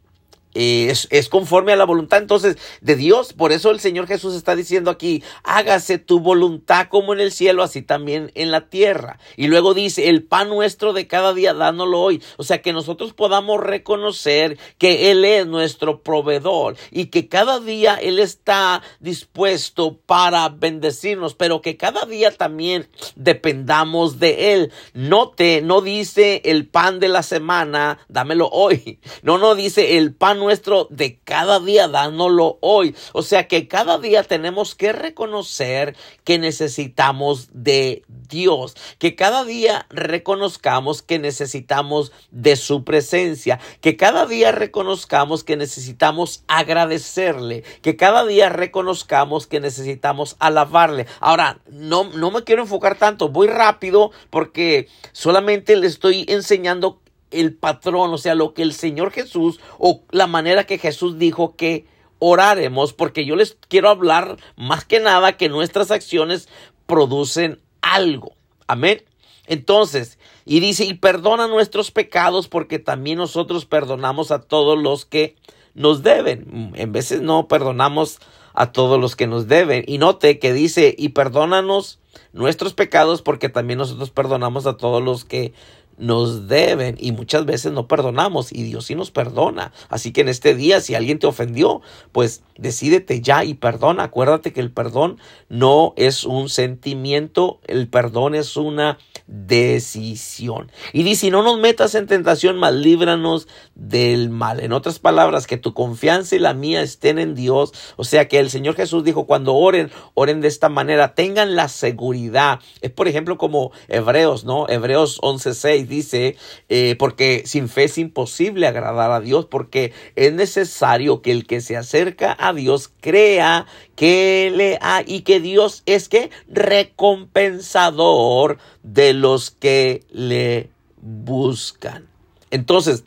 es, 0.53 1.07
es, 1.11 1.29
conforme 1.29 1.73
a 1.73 1.75
la 1.75 1.85
voluntad 1.85 2.19
entonces 2.19 2.57
de 2.81 2.95
Dios. 2.95 3.33
Por 3.33 3.51
eso 3.51 3.71
el 3.71 3.79
Señor 3.79 4.07
Jesús 4.07 4.35
está 4.35 4.55
diciendo 4.55 4.91
aquí, 4.91 5.23
hágase 5.43 5.97
tu 5.97 6.19
voluntad 6.19 6.87
como 6.89 7.13
en 7.13 7.19
el 7.19 7.31
cielo, 7.31 7.63
así 7.63 7.81
también 7.81 8.31
en 8.35 8.51
la 8.51 8.69
tierra. 8.69 9.19
Y 9.37 9.47
luego 9.47 9.73
dice, 9.73 10.09
el 10.09 10.23
pan 10.23 10.49
nuestro 10.49 10.93
de 10.93 11.07
cada 11.07 11.33
día, 11.33 11.53
dándolo 11.53 11.99
hoy. 11.99 12.21
O 12.37 12.43
sea, 12.43 12.61
que 12.61 12.73
nosotros 12.73 13.13
podamos 13.13 13.59
reconocer 13.59 14.57
que 14.77 15.11
Él 15.11 15.25
es 15.25 15.47
nuestro 15.47 16.01
proveedor 16.01 16.75
y 16.91 17.05
que 17.07 17.27
cada 17.27 17.59
día 17.59 17.95
Él 17.95 18.19
está 18.19 18.81
dispuesto 18.99 19.99
para 20.05 20.49
bendecirnos, 20.49 21.35
pero 21.35 21.61
que 21.61 21.77
cada 21.77 22.05
día 22.05 22.31
también 22.31 22.87
dependamos 23.15 24.19
de 24.19 24.53
Él. 24.53 24.71
Note, 24.93 25.61
no 25.61 25.81
dice 25.81 26.41
el 26.45 26.67
pan 26.67 26.99
de 26.99 27.07
la 27.07 27.23
semana, 27.23 27.99
dámelo 28.07 28.49
hoy. 28.51 28.99
No, 29.23 29.37
no 29.37 29.55
dice 29.55 29.97
el 29.97 30.13
pan 30.13 30.40
nuestro 30.41 30.87
de 30.89 31.19
cada 31.23 31.59
día, 31.59 31.87
dándolo 31.87 32.57
hoy. 32.61 32.95
O 33.13 33.21
sea 33.21 33.47
que 33.47 33.67
cada 33.67 33.97
día 33.99 34.23
tenemos 34.23 34.75
que 34.75 34.91
reconocer 34.91 35.95
que 36.23 36.39
necesitamos 36.39 37.49
de 37.53 38.03
Dios, 38.07 38.75
que 38.97 39.15
cada 39.15 39.45
día 39.45 39.85
reconozcamos 39.89 41.01
que 41.01 41.19
necesitamos 41.19 42.11
de 42.31 42.55
su 42.55 42.83
presencia, 42.83 43.59
que 43.81 43.95
cada 43.95 44.25
día 44.25 44.51
reconozcamos 44.51 45.43
que 45.43 45.55
necesitamos 45.55 46.43
agradecerle, 46.47 47.63
que 47.81 47.95
cada 47.95 48.25
día 48.25 48.49
reconozcamos 48.49 49.47
que 49.47 49.59
necesitamos 49.59 50.35
alabarle. 50.39 51.05
Ahora, 51.19 51.59
no, 51.69 52.05
no 52.05 52.31
me 52.31 52.43
quiero 52.43 52.63
enfocar 52.63 52.97
tanto, 52.97 53.29
voy 53.29 53.47
rápido 53.47 54.11
porque 54.29 54.87
solamente 55.11 55.75
le 55.75 55.87
estoy 55.87 56.25
enseñando 56.27 56.99
el 57.31 57.53
patrón, 57.55 58.13
o 58.13 58.17
sea, 58.17 58.35
lo 58.35 58.53
que 58.53 58.61
el 58.61 58.73
Señor 58.73 59.11
Jesús 59.11 59.59
o 59.77 60.01
la 60.11 60.27
manera 60.27 60.65
que 60.65 60.77
Jesús 60.77 61.17
dijo 61.17 61.55
que 61.55 61.85
oraremos, 62.19 62.93
porque 62.93 63.25
yo 63.25 63.35
les 63.35 63.57
quiero 63.67 63.89
hablar 63.89 64.37
más 64.55 64.85
que 64.85 64.99
nada 64.99 65.37
que 65.37 65.49
nuestras 65.49 65.89
acciones 65.89 66.47
producen 66.85 67.59
algo. 67.81 68.33
Amén. 68.67 69.03
Entonces, 69.47 70.19
y 70.45 70.59
dice, 70.59 70.85
y 70.85 70.93
perdona 70.93 71.47
nuestros 71.47 71.91
pecados 71.91 72.47
porque 72.47 72.79
también 72.79 73.17
nosotros 73.17 73.65
perdonamos 73.65 74.31
a 74.31 74.41
todos 74.41 74.81
los 74.81 75.05
que 75.05 75.35
nos 75.73 76.03
deben. 76.03 76.71
En 76.75 76.91
veces 76.91 77.21
no 77.21 77.47
perdonamos 77.47 78.19
a 78.53 78.71
todos 78.71 78.99
los 78.99 79.15
que 79.15 79.27
nos 79.27 79.47
deben. 79.47 79.83
Y 79.87 79.97
note 79.97 80.39
que 80.39 80.53
dice, 80.53 80.95
y 80.97 81.09
perdónanos 81.09 81.99
nuestros 82.33 82.73
pecados 82.73 83.21
porque 83.21 83.49
también 83.49 83.79
nosotros 83.79 84.09
perdonamos 84.09 84.67
a 84.67 84.77
todos 84.77 85.01
los 85.01 85.25
que 85.25 85.53
nos 85.97 86.47
deben 86.47 86.97
y 86.99 87.11
muchas 87.11 87.45
veces 87.45 87.71
no 87.71 87.87
perdonamos 87.87 88.51
y 88.51 88.63
Dios 88.63 88.85
sí 88.85 88.95
nos 88.95 89.11
perdona. 89.11 89.71
Así 89.89 90.11
que 90.11 90.21
en 90.21 90.29
este 90.29 90.55
día, 90.55 90.81
si 90.81 90.95
alguien 90.95 91.19
te 91.19 91.27
ofendió, 91.27 91.81
pues 92.11 92.43
decídete 92.57 93.21
ya 93.21 93.43
y 93.43 93.53
perdona. 93.53 94.03
Acuérdate 94.03 94.53
que 94.53 94.61
el 94.61 94.71
perdón 94.71 95.17
no 95.49 95.93
es 95.97 96.23
un 96.23 96.49
sentimiento, 96.49 97.59
el 97.67 97.87
perdón 97.87 98.35
es 98.35 98.57
una 98.57 98.97
decisión. 99.27 100.71
Y 100.93 101.03
dice, 101.03 101.31
no 101.31 101.43
nos 101.43 101.59
metas 101.59 101.95
en 101.95 102.07
tentación, 102.07 102.57
mas 102.57 102.73
líbranos 102.73 103.47
del 103.75 104.29
mal. 104.29 104.59
En 104.59 104.73
otras 104.73 104.99
palabras, 104.99 105.47
que 105.47 105.57
tu 105.57 105.73
confianza 105.73 106.35
y 106.35 106.39
la 106.39 106.53
mía 106.53 106.81
estén 106.81 107.19
en 107.19 107.35
Dios. 107.35 107.73
O 107.95 108.03
sea 108.03 108.27
que 108.27 108.39
el 108.39 108.49
Señor 108.49 108.75
Jesús 108.75 109.03
dijo, 109.03 109.25
cuando 109.25 109.55
oren, 109.55 109.91
oren 110.13 110.41
de 110.41 110.47
esta 110.47 110.69
manera, 110.69 111.15
tengan 111.15 111.55
la 111.55 111.69
seguridad. 111.69 112.59
Es 112.81 112.91
por 112.91 113.07
ejemplo 113.07 113.37
como 113.37 113.71
Hebreos, 113.87 114.43
¿no? 114.43 114.67
Hebreos 114.67 115.19
11.6 115.21 115.87
dice, 115.91 116.35
eh, 116.69 116.95
porque 116.97 117.43
sin 117.45 117.69
fe 117.69 117.83
es 117.83 117.99
imposible 117.99 118.65
agradar 118.65 119.11
a 119.11 119.19
Dios, 119.19 119.45
porque 119.45 119.93
es 120.15 120.33
necesario 120.33 121.21
que 121.21 121.31
el 121.31 121.45
que 121.45 121.61
se 121.61 121.77
acerca 121.77 122.35
a 122.39 122.53
Dios 122.53 122.91
crea 123.01 123.67
que 123.95 124.51
le 124.55 124.79
ha 124.81 125.03
y 125.05 125.21
que 125.21 125.39
Dios 125.39 125.83
es 125.85 126.09
que 126.09 126.31
recompensador 126.47 128.57
de 128.81 129.13
los 129.13 129.51
que 129.51 130.03
le 130.09 130.71
buscan. 131.01 132.07
Entonces, 132.49 133.03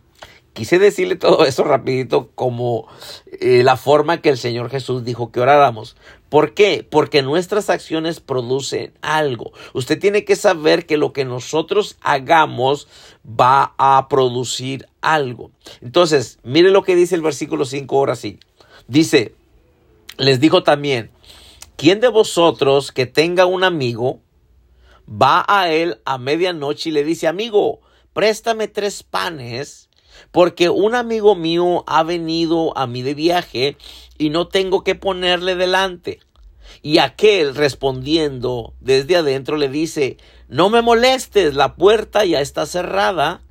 quise 0.55 0.79
decirle 0.79 1.17
todo 1.17 1.45
eso 1.45 1.65
rapidito 1.65 2.31
como 2.35 2.87
eh, 3.41 3.63
la 3.63 3.77
forma 3.77 4.23
que 4.23 4.31
el 4.31 4.39
Señor 4.39 4.71
Jesús 4.71 5.05
dijo 5.05 5.31
que 5.31 5.41
oráramos. 5.41 5.97
¿Por 6.31 6.55
qué? 6.55 6.87
Porque 6.89 7.23
nuestras 7.23 7.69
acciones 7.69 8.21
producen 8.21 8.93
algo. 9.03 9.53
Usted 9.75 9.99
tiene 10.01 10.25
que 10.25 10.37
saber 10.37 10.87
que 10.87 10.97
lo 10.97 11.13
que 11.13 11.25
nosotros 11.25 11.97
hagamos 12.01 12.89
va 13.29 13.75
a 13.79 14.09
producir 14.09 14.89
algo. 15.01 15.51
Entonces, 15.83 16.39
mire 16.43 16.71
lo 16.71 16.83
que 16.83 16.97
dice 16.97 17.15
el 17.15 17.23
versículo 17.23 17.67
5 17.67 17.97
ahora 17.97 18.17
sí. 18.17 18.39
Dice, 18.89 19.35
les 20.17 20.41
dijo 20.41 20.63
también, 20.63 21.11
¿quién 21.77 22.01
de 22.01 22.09
vosotros 22.09 22.91
que 22.91 23.07
tenga 23.07 23.47
un 23.47 23.65
amigo 23.65 24.21
va 25.09 25.45
a 25.47 25.71
él 25.71 26.01
a 26.05 26.19
medianoche 26.19 26.89
y 26.89 26.93
le 26.93 27.05
dice, 27.05 27.27
amigo, 27.27 27.81
préstame 28.13 28.69
tres 28.69 29.03
panes 29.03 29.84
porque 30.31 30.69
un 30.69 30.95
amigo 30.95 31.35
mío 31.35 31.85
ha 31.87 32.03
venido 32.03 32.77
a 32.77 32.87
mí 32.87 33.03
de 33.03 33.15
viaje 33.15 33.77
y 34.19 34.31
no 34.31 34.49
tengo 34.49 34.85
que 34.85 34.95
ponerle 34.95 35.55
delante. 35.55 36.21
Y 36.83 36.99
aquel 36.99 37.55
respondiendo 37.55 38.75
desde 38.81 39.17
adentro 39.17 39.57
le 39.57 39.69
dice, 39.69 40.17
no 40.49 40.71
me 40.71 40.83
molestes, 40.83 41.55
la 41.55 41.77
puerta 41.77 42.25
ya 42.25 42.41
está 42.41 42.67
cerrada 42.67 43.43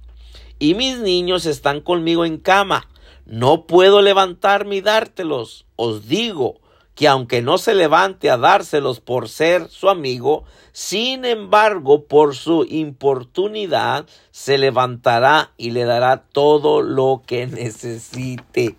y 0.60 0.76
mis 0.76 1.00
niños 1.00 1.46
están 1.46 1.82
conmigo 1.82 2.26
en 2.26 2.38
cama. 2.38 2.88
No 3.26 3.66
puedo 3.66 4.02
levantarme 4.02 4.78
y 4.78 4.82
dártelos. 4.82 5.66
Os 5.76 6.08
digo 6.08 6.60
que 6.96 7.08
aunque 7.08 7.42
no 7.42 7.58
se 7.58 7.74
levante 7.74 8.30
a 8.30 8.38
dárselos 8.38 9.00
por 9.00 9.30
ser 9.30 9.70
su 9.70 9.90
amigo, 9.90 10.44
sin 10.72 11.26
embargo, 11.26 12.06
por 12.06 12.36
su 12.36 12.66
importunidad, 12.70 14.06
se 14.32 14.58
levantará 14.58 15.52
y 15.58 15.72
le 15.72 15.86
dará 15.86 16.24
todo 16.32 16.82
lo 16.82 17.24
que 17.26 17.48
necesite. 17.48 18.76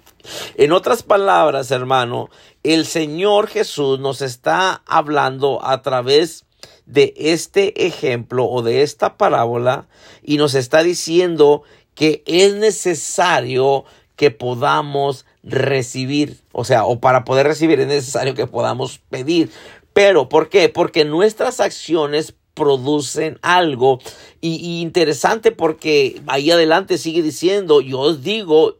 En 0.56 0.73
otras 0.73 1.02
palabras, 1.02 1.71
hermano, 1.71 2.30
el 2.62 2.87
Señor 2.87 3.49
Jesús 3.49 3.99
nos 4.00 4.23
está 4.23 4.83
hablando 4.87 5.64
a 5.64 5.83
través 5.83 6.47
de 6.87 7.14
este 7.16 7.87
ejemplo 7.87 8.47
o 8.47 8.62
de 8.62 8.83
esta 8.83 9.16
parábola 9.16 9.87
y 10.23 10.38
nos 10.38 10.54
está 10.54 10.83
diciendo 10.83 11.62
que 11.94 12.23
es 12.26 12.54
necesario 12.54 13.85
que 14.16 14.30
podamos 14.30 15.26
recibir, 15.45 16.39
o 16.53 16.65
sea, 16.65 16.85
o 16.85 17.01
para 17.01 17.25
poder 17.25 17.47
recibir 17.47 17.81
es 17.81 17.87
necesario 17.87 18.35
que 18.35 18.47
podamos 18.47 18.99
pedir. 19.11 19.51
Pero, 19.93 20.29
¿por 20.29 20.49
qué? 20.49 20.69
Porque 20.69 21.05
nuestras 21.05 21.61
acciones 21.61 22.35
producen 22.55 23.39
algo. 23.43 24.01
Y, 24.41 24.81
interesante 24.81 25.53
porque 25.53 26.23
ahí 26.27 26.51
adelante 26.51 26.99
sigue 26.99 27.23
diciendo, 27.23 27.81
yo 27.81 28.01
os 28.01 28.23
digo, 28.23 28.77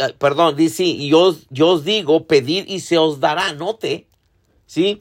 ah, 0.00 0.10
perdón, 0.18 0.56
dice, 0.56 1.06
yo, 1.06 1.34
yo 1.50 1.68
os 1.70 1.84
digo, 1.84 2.26
pedir 2.26 2.66
y 2.68 2.80
se 2.80 2.98
os 2.98 3.20
dará, 3.20 3.52
note, 3.52 4.06
¿sí? 4.66 5.00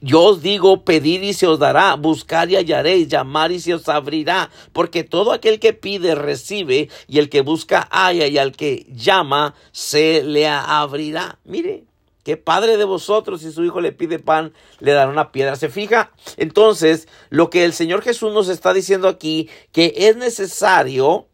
Yo 0.00 0.22
os 0.22 0.42
digo, 0.42 0.84
pedid 0.84 1.22
y 1.22 1.34
se 1.34 1.46
os 1.46 1.58
dará, 1.58 1.94
buscar 1.94 2.50
y 2.50 2.56
hallaréis, 2.56 3.08
llamar 3.08 3.52
y 3.52 3.60
se 3.60 3.74
os 3.74 3.88
abrirá, 3.88 4.50
porque 4.72 5.04
todo 5.04 5.32
aquel 5.32 5.60
que 5.60 5.74
pide 5.74 6.14
recibe, 6.14 6.88
y 7.06 7.18
el 7.18 7.28
que 7.28 7.42
busca 7.42 7.86
halla, 7.90 8.26
y 8.26 8.38
al 8.38 8.52
que 8.52 8.86
llama 8.90 9.54
se 9.72 10.22
le 10.22 10.48
abrirá. 10.48 11.38
Mire, 11.44 11.84
¿Qué 12.24 12.36
padre 12.36 12.76
de 12.76 12.84
vosotros 12.84 13.40
si 13.40 13.50
su 13.50 13.64
hijo 13.64 13.80
le 13.80 13.92
pide 13.92 14.18
pan, 14.18 14.52
le 14.78 14.92
dará 14.92 15.10
una 15.10 15.32
piedra? 15.32 15.56
¿Se 15.56 15.70
fija? 15.70 16.12
Entonces, 16.36 17.08
lo 17.30 17.48
que 17.48 17.64
el 17.64 17.72
Señor 17.72 18.02
Jesús 18.02 18.32
nos 18.32 18.48
está 18.48 18.74
diciendo 18.74 19.08
aquí, 19.08 19.48
que 19.72 19.94
es 19.96 20.16
necesario 20.16 21.28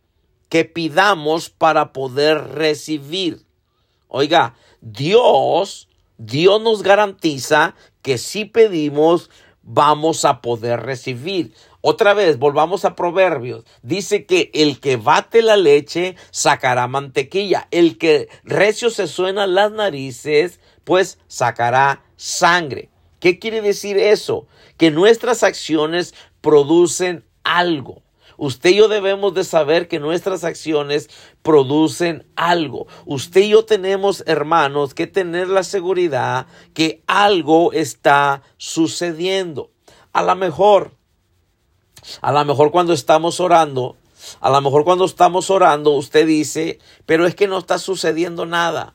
que 0.49 0.65
pidamos 0.65 1.51
para 1.51 1.93
poder 1.93 2.39
recibir. 2.55 3.45
Oiga, 4.07 4.55
Dios, 4.81 5.89
Dios 6.19 6.63
nos 6.63 6.83
garantiza 6.83 7.75
que 8.07 8.19
si 8.19 8.45
pedimos, 8.45 9.31
vamos 9.63 10.25
a 10.25 10.41
poder 10.41 10.79
recibir. 10.79 11.53
Otra 11.81 12.15
vez, 12.15 12.39
volvamos 12.39 12.85
a 12.85 12.95
Proverbios. 12.95 13.65
Dice 13.83 14.27
que 14.27 14.53
el 14.55 14.79
que 14.79 14.97
bate 14.97 15.43
la 15.43 15.57
leche 15.57 16.15
sacará 16.31 16.87
mantequilla. 16.87 17.67
El 17.73 17.99
que 17.99 18.29
recio 18.45 18.91
se 18.91 19.09
suena 19.09 19.49
las 19.49 19.73
narices 19.73 20.61
pues 20.85 21.19
sacará 21.27 22.05
sangre. 22.15 22.91
¿Qué 23.19 23.41
quiere 23.41 23.61
decir 23.61 23.99
eso? 23.99 24.47
Que 24.77 24.93
nuestras 24.93 25.43
acciones 25.43 26.15
producen 26.41 27.25
algo. 27.43 28.05
Usted 28.37 28.71
y 28.71 28.77
yo 28.77 28.89
debemos 28.89 29.35
de 29.35 29.45
saber 29.45 29.89
que 29.89 29.99
nuestras 29.99 30.45
acciones 30.45 31.09
producen 31.43 32.27
algo. 32.37 32.87
Usted 33.05 33.43
y 33.43 33.49
yo 33.51 33.65
tenemos, 33.65 34.23
hermanos, 34.27 34.95
que 34.95 35.07
tener 35.07 35.49
la 35.49 35.63
seguridad 35.63 36.47
que 36.75 37.03
algo 37.07 37.73
está 37.73 38.43
sucediendo. 38.57 39.71
A 40.13 40.23
lo 40.23 40.35
mejor, 40.37 40.93
a 42.21 42.33
lo 42.33 42.45
mejor 42.45 42.71
cuando 42.71 42.93
estamos 42.93 43.41
orando, 43.41 43.97
a 44.41 44.51
lo 44.51 44.61
mejor 44.61 44.85
cuando 44.85 45.05
estamos 45.05 45.51
orando, 45.51 45.91
usted 45.93 46.27
dice, 46.27 46.79
pero 47.05 47.27
es 47.27 47.35
que 47.35 47.49
no 47.49 47.59
está 47.59 47.79
sucediendo 47.79 48.47
nada. 48.47 48.95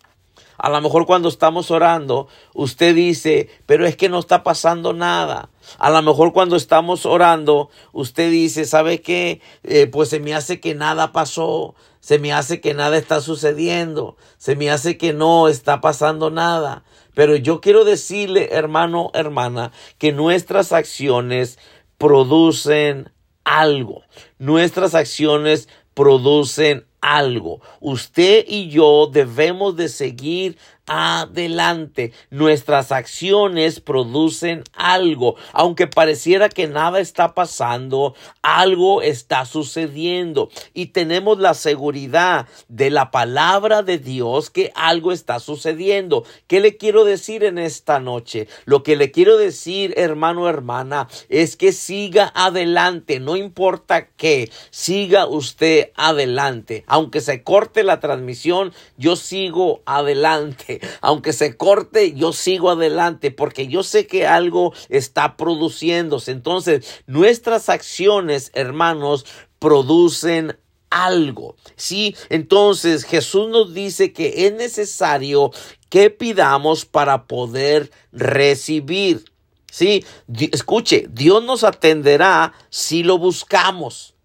A 0.61 0.69
lo 0.69 0.79
mejor 0.79 1.07
cuando 1.07 1.27
estamos 1.27 1.71
orando, 1.71 2.27
usted 2.53 2.93
dice, 2.93 3.49
pero 3.65 3.87
es 3.87 3.95
que 3.95 4.09
no 4.09 4.19
está 4.19 4.43
pasando 4.43 4.93
nada. 4.93 5.49
A 5.79 5.89
lo 5.89 5.99
mejor 6.03 6.33
cuando 6.33 6.55
estamos 6.55 7.07
orando, 7.07 7.71
usted 7.93 8.29
dice, 8.29 8.65
¿sabe 8.65 9.01
qué? 9.01 9.41
Eh, 9.63 9.87
pues 9.87 10.09
se 10.09 10.19
me 10.19 10.35
hace 10.35 10.59
que 10.59 10.75
nada 10.75 11.13
pasó, 11.13 11.73
se 11.99 12.19
me 12.19 12.31
hace 12.31 12.61
que 12.61 12.75
nada 12.75 12.99
está 12.99 13.21
sucediendo, 13.21 14.17
se 14.37 14.55
me 14.55 14.69
hace 14.69 14.99
que 14.99 15.13
no 15.13 15.47
está 15.47 15.81
pasando 15.81 16.29
nada. 16.29 16.83
Pero 17.15 17.35
yo 17.35 17.59
quiero 17.59 17.83
decirle, 17.83 18.49
hermano, 18.51 19.09
hermana, 19.15 19.71
que 19.97 20.11
nuestras 20.11 20.73
acciones 20.73 21.57
producen 21.97 23.11
algo. 23.45 24.03
Nuestras 24.37 24.93
acciones 24.93 25.67
producen 25.95 26.85
algo. 27.01 27.61
Usted 27.79 28.45
y 28.47 28.69
yo 28.69 29.07
debemos 29.11 29.75
de 29.75 29.89
seguir 29.89 30.57
adelante. 30.91 32.11
Nuestras 32.31 32.91
acciones 32.91 33.79
producen 33.79 34.65
algo. 34.73 35.37
Aunque 35.53 35.87
pareciera 35.87 36.49
que 36.49 36.67
nada 36.67 36.99
está 36.99 37.33
pasando, 37.33 38.13
algo 38.41 39.01
está 39.01 39.45
sucediendo. 39.45 40.49
Y 40.73 40.87
tenemos 40.87 41.39
la 41.39 41.53
seguridad 41.53 42.45
de 42.67 42.89
la 42.89 43.09
palabra 43.09 43.83
de 43.83 43.99
Dios 43.99 44.49
que 44.49 44.73
algo 44.75 45.13
está 45.13 45.39
sucediendo. 45.39 46.25
¿Qué 46.47 46.59
le 46.59 46.75
quiero 46.75 47.05
decir 47.05 47.45
en 47.45 47.57
esta 47.57 48.01
noche? 48.01 48.49
Lo 48.65 48.83
que 48.83 48.97
le 48.97 49.11
quiero 49.11 49.37
decir, 49.37 49.93
hermano, 49.95 50.49
hermana, 50.49 51.07
es 51.29 51.55
que 51.55 51.71
siga 51.71 52.33
adelante. 52.35 53.21
No 53.21 53.37
importa 53.37 54.09
qué, 54.17 54.51
siga 54.71 55.25
usted 55.25 55.91
adelante. 55.95 56.83
Aunque 56.87 57.21
se 57.21 57.43
corte 57.43 57.83
la 57.83 58.01
transmisión, 58.01 58.73
yo 58.97 59.15
sigo 59.15 59.83
adelante 59.85 60.80
aunque 61.01 61.33
se 61.33 61.57
corte, 61.57 62.13
yo 62.13 62.33
sigo 62.33 62.69
adelante 62.69 63.31
porque 63.31 63.67
yo 63.67 63.83
sé 63.83 64.07
que 64.07 64.27
algo 64.27 64.73
está 64.89 65.37
produciéndose. 65.37 66.31
Entonces, 66.31 67.03
nuestras 67.07 67.69
acciones, 67.69 68.51
hermanos, 68.53 69.25
producen 69.59 70.57
algo. 70.89 71.55
Sí, 71.75 72.15
entonces 72.29 73.05
Jesús 73.05 73.49
nos 73.49 73.73
dice 73.73 74.13
que 74.13 74.45
es 74.45 74.53
necesario 74.53 75.51
que 75.89 76.09
pidamos 76.09 76.85
para 76.85 77.25
poder 77.25 77.91
recibir. 78.11 79.25
Sí, 79.71 80.05
escuche, 80.51 81.07
Dios 81.09 81.43
nos 81.43 81.63
atenderá 81.63 82.53
si 82.69 83.03
lo 83.03 83.17
buscamos. 83.17 84.15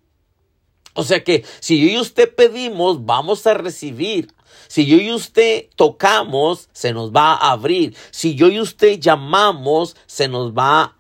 O 0.95 1.05
sea 1.05 1.23
que 1.23 1.45
si 1.61 1.81
yo 1.81 1.89
y 1.89 1.99
usted 1.99 2.35
pedimos, 2.35 3.05
vamos 3.05 3.47
a 3.47 3.55
recibir. 3.55 4.33
Si 4.69 4.87
yo 4.87 4.97
y 4.97 5.13
usted 5.13 5.67
tocamos, 5.77 6.69
se 6.73 6.93
nos 6.93 7.13
va 7.13 7.35
a 7.35 7.53
abrir. 7.53 7.97
Si 8.11 8.35
yo 8.35 8.49
y 8.49 8.61
usted 8.61 8.99
llamamos, 8.99 9.97
se 10.07 10.29
nos 10.29 10.53
va, 10.53 10.97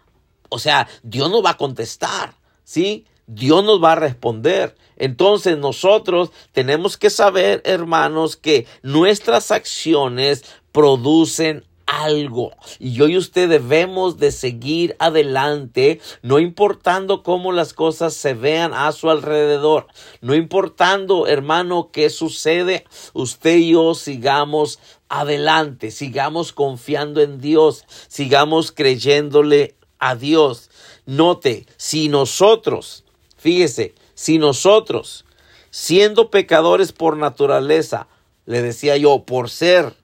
o 0.48 0.58
sea, 0.58 0.88
Dios 1.02 1.30
nos 1.30 1.44
va 1.44 1.50
a 1.50 1.56
contestar, 1.56 2.34
¿sí? 2.64 3.06
Dios 3.26 3.64
nos 3.64 3.82
va 3.82 3.92
a 3.92 3.96
responder. 3.96 4.76
Entonces 4.96 5.58
nosotros 5.58 6.30
tenemos 6.52 6.96
que 6.96 7.10
saber, 7.10 7.60
hermanos, 7.64 8.36
que 8.36 8.66
nuestras 8.82 9.50
acciones 9.50 10.44
producen 10.72 11.64
algo. 11.86 12.52
Y 12.78 12.92
yo 12.92 13.08
y 13.08 13.16
usted 13.16 13.48
debemos 13.48 14.18
de 14.18 14.32
seguir 14.32 14.96
adelante, 14.98 16.00
no 16.22 16.38
importando 16.38 17.22
cómo 17.22 17.52
las 17.52 17.72
cosas 17.72 18.14
se 18.14 18.34
vean 18.34 18.74
a 18.74 18.90
su 18.92 19.08
alrededor, 19.08 19.86
no 20.20 20.34
importando, 20.34 21.26
hermano, 21.26 21.90
qué 21.92 22.10
sucede, 22.10 22.84
usted 23.14 23.56
y 23.56 23.70
yo 23.70 23.94
sigamos 23.94 24.80
adelante, 25.08 25.90
sigamos 25.90 26.52
confiando 26.52 27.20
en 27.22 27.40
Dios, 27.40 27.84
sigamos 28.08 28.72
creyéndole 28.72 29.76
a 29.98 30.16
Dios. 30.16 30.70
Note, 31.06 31.66
si 31.76 32.08
nosotros, 32.08 33.04
fíjese, 33.36 33.94
si 34.14 34.38
nosotros, 34.38 35.24
siendo 35.70 36.30
pecadores 36.30 36.92
por 36.92 37.16
naturaleza, 37.16 38.08
le 38.44 38.62
decía 38.62 38.96
yo, 38.96 39.24
por 39.24 39.50
ser, 39.50 39.94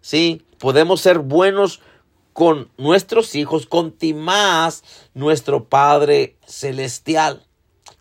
sí, 0.00 0.42
podemos 0.58 1.00
ser 1.00 1.18
buenos 1.18 1.80
con 2.32 2.70
nuestros 2.76 3.34
hijos, 3.34 3.66
con 3.66 3.94
más 4.14 4.84
nuestro 5.14 5.64
Padre 5.64 6.36
Celestial, 6.46 7.44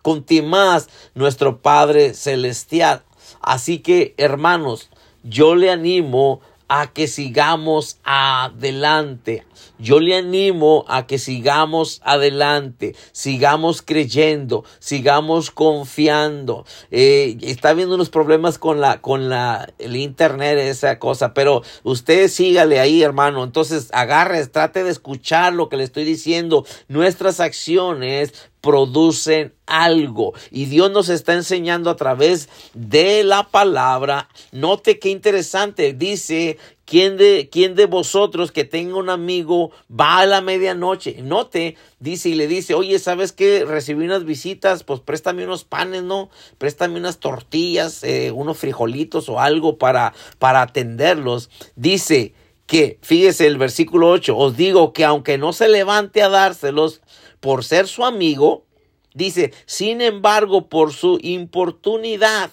con 0.01 0.23
más 0.43 0.89
nuestro 1.15 1.61
Padre 1.61 2.13
Celestial. 2.13 3.03
Así 3.41 3.79
que, 3.79 4.13
hermanos, 4.17 4.89
yo 5.23 5.55
le 5.55 5.71
animo 5.71 6.41
a 6.67 6.87
que 6.87 7.07
sigamos 7.07 7.99
adelante. 8.03 9.45
Yo 9.79 9.99
le 9.99 10.15
animo 10.15 10.85
a 10.87 11.05
que 11.05 11.19
sigamos 11.19 12.01
adelante, 12.03 12.95
sigamos 13.11 13.81
creyendo, 13.81 14.63
sigamos 14.79 15.51
confiando. 15.51 16.65
Eh, 16.91 17.37
está 17.41 17.69
habiendo 17.69 17.95
unos 17.95 18.09
problemas 18.09 18.57
con 18.57 18.81
la, 18.81 19.01
con 19.01 19.29
la, 19.29 19.71
el 19.77 19.95
internet, 19.95 20.57
esa 20.57 20.99
cosa, 20.99 21.33
pero 21.33 21.61
usted 21.83 22.27
sígale 22.27 22.79
ahí, 22.79 23.03
hermano. 23.03 23.43
Entonces, 23.43 23.89
agarre, 23.93 24.45
trate 24.47 24.83
de 24.83 24.91
escuchar 24.91 25.53
lo 25.53 25.69
que 25.69 25.77
le 25.77 25.83
estoy 25.83 26.05
diciendo. 26.05 26.65
Nuestras 26.87 27.39
acciones 27.39 28.33
producen 28.67 29.53
algo. 29.65 30.33
Y 30.51 30.65
Dios 30.65 30.91
nos 30.91 31.07
está 31.07 31.31
enseñando 31.31 31.89
a 31.89 31.95
través 31.95 32.49
de 32.73 33.23
la 33.23 33.47
palabra. 33.47 34.27
Note 34.51 34.99
qué 34.99 35.07
interesante. 35.07 35.93
Dice, 35.93 36.57
¿quién 36.83 37.15
de, 37.15 37.47
quién 37.49 37.75
de 37.75 37.85
vosotros 37.85 38.51
que 38.51 38.65
tenga 38.65 38.97
un 38.97 39.09
amigo 39.09 39.71
va 39.89 40.19
a 40.19 40.25
la 40.25 40.41
medianoche? 40.41 41.21
Note, 41.21 41.77
dice 42.01 42.27
y 42.27 42.35
le 42.35 42.47
dice, 42.47 42.73
oye, 42.73 42.99
¿sabes 42.99 43.31
qué? 43.31 43.63
Recibí 43.63 44.03
unas 44.03 44.25
visitas, 44.25 44.83
pues 44.83 44.99
préstame 44.99 45.45
unos 45.45 45.63
panes, 45.63 46.03
¿no? 46.03 46.29
Préstame 46.57 46.99
unas 46.99 47.19
tortillas, 47.19 48.03
eh, 48.03 48.31
unos 48.31 48.57
frijolitos 48.57 49.29
o 49.29 49.39
algo 49.39 49.77
para, 49.77 50.13
para 50.39 50.61
atenderlos. 50.61 51.49
Dice, 51.77 52.33
que, 52.67 52.99
fíjese 53.01 53.47
el 53.47 53.57
versículo 53.57 54.09
8, 54.09 54.37
os 54.37 54.57
digo 54.57 54.91
que 54.91 55.05
aunque 55.05 55.37
no 55.37 55.53
se 55.53 55.69
levante 55.69 56.21
a 56.21 56.27
dárselos, 56.27 56.99
por 57.39 57.63
ser 57.63 57.87
su 57.87 58.05
amigo, 58.05 58.65
dice, 59.13 59.53
sin 59.65 60.01
embargo, 60.01 60.67
por 60.67 60.93
su 60.93 61.19
importunidad, 61.21 62.51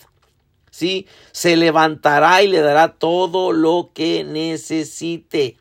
¿sí? 0.71 1.07
Se 1.33 1.57
levantará 1.57 2.43
y 2.43 2.49
le 2.49 2.61
dará 2.61 2.95
todo 2.95 3.53
lo 3.53 3.91
que 3.95 4.25
necesite. 4.25 5.57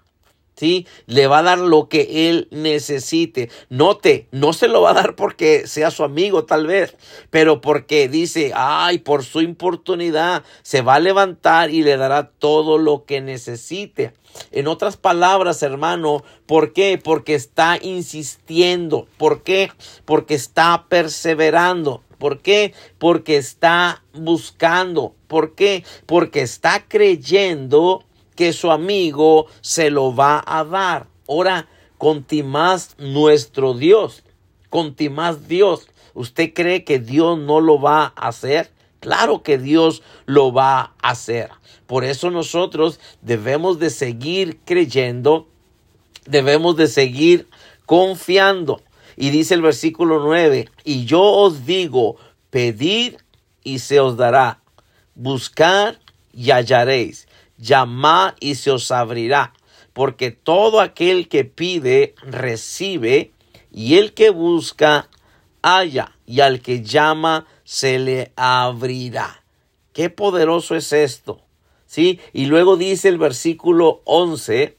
Le 1.06 1.28
va 1.28 1.40
a 1.40 1.44
dar 1.44 1.60
lo 1.60 1.90
que 1.90 2.30
él 2.30 2.48
necesite. 2.52 3.50
Note, 3.70 4.28
no 4.32 4.54
se 4.54 4.68
lo 4.68 4.82
va 4.82 4.92
a 4.92 4.94
dar 4.94 5.16
porque 5.16 5.68
sea 5.68 5.92
su 5.92 6.04
amigo 6.04 6.46
tal 6.46 6.68
vez, 6.68 6.96
pero 7.30 7.62
porque 7.62 8.08
dice, 8.08 8.52
ay, 8.56 9.00
por 9.00 9.24
su 9.24 9.42
importunidad 9.42 10.44
se 10.62 10.82
va 10.82 10.96
a 10.96 11.00
levantar 11.00 11.70
y 11.70 11.84
le 11.84 11.98
dará 11.98 12.30
todo 12.30 12.78
lo 12.78 13.06
que 13.06 13.22
necesite. 13.22 14.14
En 14.52 14.68
otras 14.68 14.98
palabras, 14.98 15.62
hermano, 15.62 16.24
¿por 16.46 16.74
qué? 16.74 17.00
Porque 17.04 17.36
está 17.36 17.78
insistiendo. 17.82 19.08
¿Por 19.18 19.44
qué? 19.44 19.72
Porque 20.06 20.34
está 20.34 20.86
perseverando. 20.90 22.02
¿Por 22.18 22.40
qué? 22.40 22.74
Porque 22.98 23.38
está 23.38 24.04
buscando. 24.14 25.14
¿Por 25.28 25.56
qué? 25.56 25.84
Porque 26.06 26.42
está 26.42 26.86
creyendo 26.88 28.06
que 28.36 28.54
su 28.54 28.72
amigo 28.72 29.48
se 29.62 29.90
lo 29.90 30.16
va 30.16 30.44
a 30.46 30.64
dar. 30.64 31.08
Ahora, 31.28 31.68
más 32.44 32.96
nuestro 32.98 33.74
Dios, 33.74 34.24
más 35.12 35.48
Dios. 35.48 35.88
¿Usted 36.14 36.54
cree 36.54 36.84
que 36.84 37.00
Dios 37.00 37.40
no 37.40 37.62
lo 37.62 37.80
va 37.80 38.14
a 38.16 38.28
hacer? 38.28 38.72
Claro 39.00 39.44
que 39.44 39.58
Dios 39.58 40.02
lo 40.26 40.54
va 40.54 40.94
a 41.02 41.10
hacer. 41.12 41.50
Por 41.88 42.04
eso 42.04 42.30
nosotros 42.32 43.00
debemos 43.22 43.80
de 43.80 43.90
seguir 43.90 44.60
creyendo, 44.66 45.48
debemos 46.26 46.76
de 46.76 46.88
seguir 46.88 47.48
confiando. 47.86 48.82
Y 49.16 49.30
dice 49.30 49.54
el 49.54 49.62
versículo 49.62 50.20
9, 50.20 50.70
y 50.84 51.06
yo 51.06 51.22
os 51.22 51.66
digo, 51.66 52.16
pedid 52.50 53.16
y 53.64 53.80
se 53.80 54.00
os 54.00 54.18
dará, 54.18 54.62
buscar 55.16 56.00
y 56.34 56.50
hallaréis, 56.52 57.28
llamad 57.58 58.36
y 58.40 58.56
se 58.56 58.72
os 58.72 58.92
abrirá, 58.92 59.54
porque 59.94 60.32
todo 60.32 60.80
aquel 60.80 61.28
que 61.28 61.46
pide, 61.46 62.16
recibe, 62.22 63.32
y 63.72 63.96
el 63.96 64.14
que 64.14 64.30
busca, 64.30 65.10
halla 65.62 66.16
y 66.26 66.42
al 66.42 66.62
que 66.62 66.84
llama 66.84 67.48
se 67.64 68.00
le 68.00 68.32
abrirá. 68.36 69.44
Qué 69.94 70.10
poderoso 70.10 70.76
es 70.76 70.94
esto. 70.94 71.42
¿Sí? 71.86 72.20
Y 72.34 72.48
luego 72.48 72.76
dice 72.76 73.08
el 73.08 73.20
versículo 73.20 74.02
11, 74.06 74.76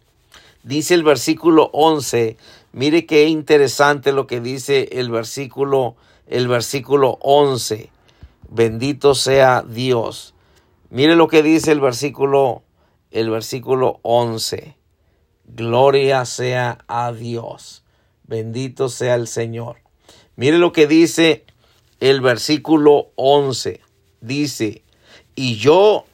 dice 0.65 0.95
el 0.95 1.05
versículo 1.05 1.71
11, 1.73 2.37
mire 2.73 3.07
qué 3.07 3.29
interesante 3.29 4.13
lo 4.13 4.27
que 4.27 4.41
dice 4.41 4.89
el 4.93 5.11
versículo 5.11 5.95
el 6.27 6.49
versículo 6.49 7.19
11. 7.21 7.91
Bendito 8.49 9.15
sea 9.15 9.63
Dios. 9.63 10.34
Mire 10.95 11.17
lo 11.17 11.27
que 11.27 11.43
dice 11.43 11.73
el 11.73 11.81
versículo 11.81 12.63
el 13.11 13.29
versículo 13.29 13.99
11. 14.03 14.77
Gloria 15.45 16.25
sea 16.25 16.85
a 16.87 17.13
Dios. 17.13 17.83
Bendito 18.23 18.89
sea 18.89 19.17
el 19.17 19.27
Señor. 19.27 19.79
Mire 20.37 20.59
lo 20.59 20.71
que 20.71 20.87
dice 20.87 21.47
el 21.99 22.21
versículo 22.21 23.11
11. 23.17 23.81
Dice, 24.21 24.85
y 25.35 25.57
yo, 25.57 26.05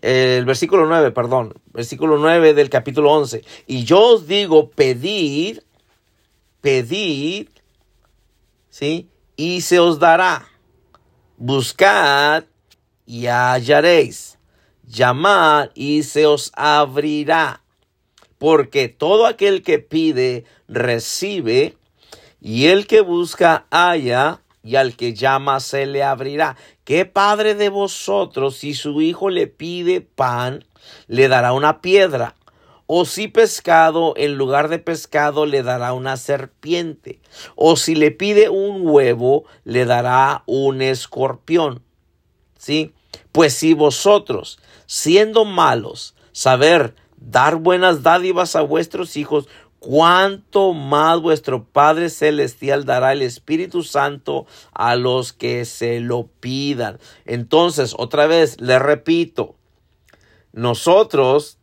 el 0.00 0.46
versículo 0.46 0.86
9, 0.86 1.10
perdón, 1.10 1.52
versículo 1.74 2.16
9 2.16 2.54
del 2.54 2.70
capítulo 2.70 3.12
11. 3.12 3.44
Y 3.66 3.84
yo 3.84 4.14
os 4.14 4.26
digo, 4.26 4.70
pedid, 4.70 5.58
pedid, 6.62 7.48
¿sí? 8.70 9.10
Y 9.36 9.60
se 9.60 9.80
os 9.80 9.98
dará. 9.98 10.48
Buscad 11.36 12.44
y 13.12 13.26
hallaréis. 13.26 14.38
Llamad 14.86 15.68
y 15.74 16.02
se 16.02 16.24
os 16.24 16.50
abrirá. 16.56 17.62
Porque 18.38 18.88
todo 18.88 19.26
aquel 19.26 19.62
que 19.62 19.78
pide, 19.80 20.46
recibe, 20.66 21.76
y 22.40 22.68
el 22.68 22.86
que 22.86 23.02
busca, 23.02 23.66
halla, 23.70 24.40
y 24.64 24.76
al 24.76 24.96
que 24.96 25.12
llama 25.12 25.60
se 25.60 25.84
le 25.84 26.02
abrirá. 26.02 26.56
¿Qué 26.84 27.04
padre 27.04 27.54
de 27.54 27.68
vosotros, 27.68 28.56
si 28.56 28.72
su 28.72 29.02
hijo 29.02 29.28
le 29.28 29.46
pide 29.46 30.00
pan, 30.00 30.64
le 31.06 31.28
dará 31.28 31.52
una 31.52 31.82
piedra? 31.82 32.34
O 32.86 33.04
si 33.04 33.28
pescado, 33.28 34.14
en 34.16 34.36
lugar 34.36 34.70
de 34.70 34.78
pescado, 34.78 35.44
le 35.44 35.62
dará 35.62 35.92
una 35.92 36.16
serpiente. 36.16 37.20
O 37.56 37.76
si 37.76 37.94
le 37.94 38.10
pide 38.10 38.48
un 38.48 38.86
huevo, 38.86 39.44
le 39.64 39.84
dará 39.84 40.44
un 40.46 40.80
escorpión. 40.80 41.82
¿Sí? 42.56 42.94
Pues 43.32 43.54
si 43.54 43.74
vosotros, 43.74 44.58
siendo 44.86 45.44
malos, 45.44 46.14
saber 46.32 46.94
dar 47.16 47.56
buenas 47.56 48.02
dádivas 48.02 48.56
a 48.56 48.62
vuestros 48.62 49.16
hijos, 49.16 49.48
cuánto 49.78 50.74
más 50.74 51.20
vuestro 51.20 51.64
Padre 51.64 52.08
Celestial 52.08 52.84
dará 52.84 53.12
el 53.12 53.22
Espíritu 53.22 53.82
Santo 53.82 54.46
a 54.72 54.94
los 54.94 55.32
que 55.32 55.64
se 55.64 55.98
lo 56.00 56.28
pidan. 56.40 56.98
Entonces, 57.24 57.94
otra 57.98 58.26
vez, 58.26 58.60
le 58.60 58.78
repito, 58.78 59.56
nosotros, 60.52 61.58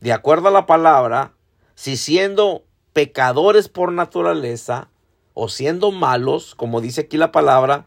de 0.00 0.12
acuerdo 0.12 0.48
a 0.48 0.52
la 0.52 0.66
palabra, 0.66 1.32
si 1.74 1.96
siendo 1.96 2.62
pecadores 2.92 3.68
por 3.68 3.92
naturaleza 3.92 4.88
o 5.34 5.48
siendo 5.48 5.90
malos, 5.90 6.54
como 6.54 6.80
dice 6.80 7.02
aquí 7.02 7.16
la 7.16 7.32
palabra, 7.32 7.86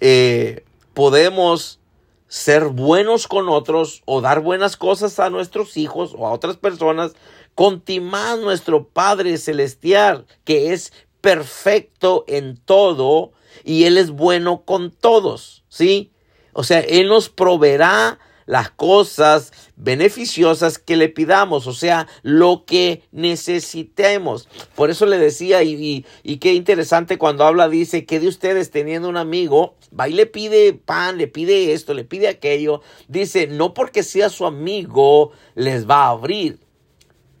eh, 0.00 0.64
podemos 0.94 1.80
ser 2.28 2.64
buenos 2.66 3.28
con 3.28 3.48
otros 3.48 4.02
o 4.04 4.20
dar 4.20 4.40
buenas 4.40 4.76
cosas 4.76 5.18
a 5.18 5.30
nuestros 5.30 5.76
hijos 5.76 6.14
o 6.16 6.26
a 6.26 6.32
otras 6.32 6.56
personas, 6.56 7.12
contimás 7.54 8.38
nuestro 8.40 8.88
Padre 8.88 9.38
Celestial, 9.38 10.26
que 10.44 10.72
es 10.72 10.92
perfecto 11.20 12.24
en 12.28 12.56
todo 12.56 13.32
y 13.64 13.84
Él 13.84 13.98
es 13.98 14.10
bueno 14.10 14.62
con 14.64 14.90
todos, 14.90 15.64
¿sí? 15.68 16.12
O 16.52 16.64
sea, 16.64 16.80
Él 16.80 17.08
nos 17.08 17.28
proveerá 17.28 18.18
las 18.46 18.70
cosas 18.70 19.52
beneficiosas 19.76 20.78
que 20.78 20.96
le 20.96 21.08
pidamos, 21.08 21.66
o 21.66 21.74
sea, 21.74 22.08
lo 22.22 22.64
que 22.66 23.02
necesitemos. 23.12 24.48
Por 24.74 24.90
eso 24.90 25.06
le 25.06 25.18
decía, 25.18 25.62
y, 25.62 26.04
qué 26.40 26.54
interesante 26.54 27.18
cuando 27.18 27.44
habla, 27.44 27.68
dice 27.68 28.06
que 28.06 28.18
de 28.18 28.28
ustedes 28.28 28.70
teniendo 28.70 29.08
un 29.08 29.18
amigo, 29.18 29.74
va 29.98 30.08
y 30.08 30.12
le 30.12 30.26
pide 30.26 30.72
pan, 30.72 31.18
le 31.18 31.28
pide 31.28 31.72
esto, 31.72 31.94
le 31.94 32.04
pide 32.04 32.28
aquello, 32.28 32.80
dice, 33.08 33.46
no 33.46 33.74
porque 33.74 34.02
sea 34.02 34.30
su 34.30 34.46
amigo, 34.46 35.32
les 35.54 35.88
va 35.88 36.06
a 36.06 36.10
abrir. 36.10 36.58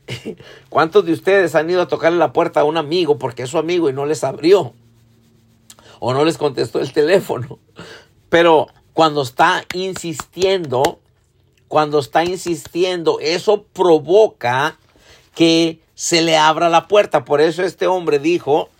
¿Cuántos 0.68 1.04
de 1.06 1.12
ustedes 1.12 1.54
han 1.54 1.70
ido 1.70 1.82
a 1.82 1.88
tocarle 1.88 2.18
la 2.18 2.32
puerta 2.32 2.60
a 2.60 2.64
un 2.64 2.76
amigo 2.76 3.18
porque 3.18 3.44
es 3.44 3.50
su 3.50 3.58
amigo 3.58 3.88
y 3.88 3.92
no 3.92 4.06
les 4.06 4.22
abrió? 4.24 4.74
O 5.98 6.12
no 6.12 6.24
les 6.24 6.36
contestó 6.36 6.80
el 6.80 6.92
teléfono. 6.92 7.58
Pero 8.28 8.68
cuando 8.92 9.22
está 9.22 9.64
insistiendo, 9.72 11.00
cuando 11.68 11.98
está 11.98 12.24
insistiendo, 12.24 13.18
eso 13.20 13.64
provoca 13.64 14.78
que 15.34 15.80
se 15.94 16.22
le 16.22 16.36
abra 16.36 16.68
la 16.68 16.88
puerta. 16.88 17.24
Por 17.24 17.40
eso 17.40 17.62
este 17.62 17.86
hombre 17.86 18.18
dijo, 18.18 18.70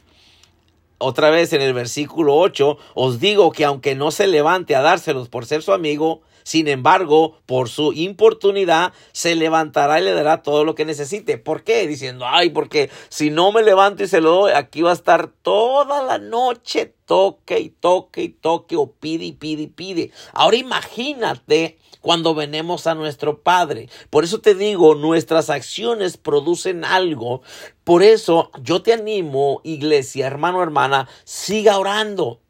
otra 0.98 1.30
vez 1.30 1.52
en 1.52 1.62
el 1.62 1.74
versículo 1.74 2.36
8, 2.36 2.78
os 2.94 3.20
digo 3.20 3.52
que 3.52 3.64
aunque 3.64 3.94
no 3.94 4.10
se 4.10 4.26
levante 4.26 4.74
a 4.74 4.82
dárselos 4.82 5.28
por 5.28 5.46
ser 5.46 5.62
su 5.62 5.72
amigo, 5.72 6.22
sin 6.46 6.68
embargo, 6.68 7.40
por 7.44 7.68
su 7.68 7.92
importunidad, 7.92 8.92
se 9.10 9.34
levantará 9.34 9.98
y 9.98 10.04
le 10.04 10.12
dará 10.12 10.44
todo 10.44 10.62
lo 10.62 10.76
que 10.76 10.84
necesite. 10.84 11.38
¿Por 11.38 11.64
qué? 11.64 11.88
Diciendo, 11.88 12.24
ay, 12.24 12.50
porque 12.50 12.88
si 13.08 13.30
no 13.30 13.50
me 13.50 13.64
levanto 13.64 14.04
y 14.04 14.06
se 14.06 14.20
lo 14.20 14.30
doy, 14.30 14.52
aquí 14.52 14.80
va 14.80 14.90
a 14.90 14.94
estar 14.94 15.26
toda 15.26 16.04
la 16.04 16.18
noche, 16.18 16.94
toque 17.04 17.58
y 17.58 17.70
toque 17.70 18.22
y 18.22 18.28
toque, 18.28 18.76
o 18.76 18.92
pide 18.92 19.24
y 19.24 19.32
pide 19.32 19.62
y 19.62 19.66
pide. 19.66 20.12
Ahora 20.32 20.56
imagínate 20.56 21.78
cuando 22.00 22.32
venemos 22.32 22.86
a 22.86 22.94
nuestro 22.94 23.42
Padre. 23.42 23.88
Por 24.08 24.22
eso 24.22 24.38
te 24.38 24.54
digo, 24.54 24.94
nuestras 24.94 25.50
acciones 25.50 26.16
producen 26.16 26.84
algo. 26.84 27.42
Por 27.82 28.04
eso 28.04 28.52
yo 28.62 28.82
te 28.82 28.92
animo, 28.92 29.62
iglesia, 29.64 30.28
hermano, 30.28 30.62
hermana, 30.62 31.08
siga 31.24 31.76
orando. 31.76 32.40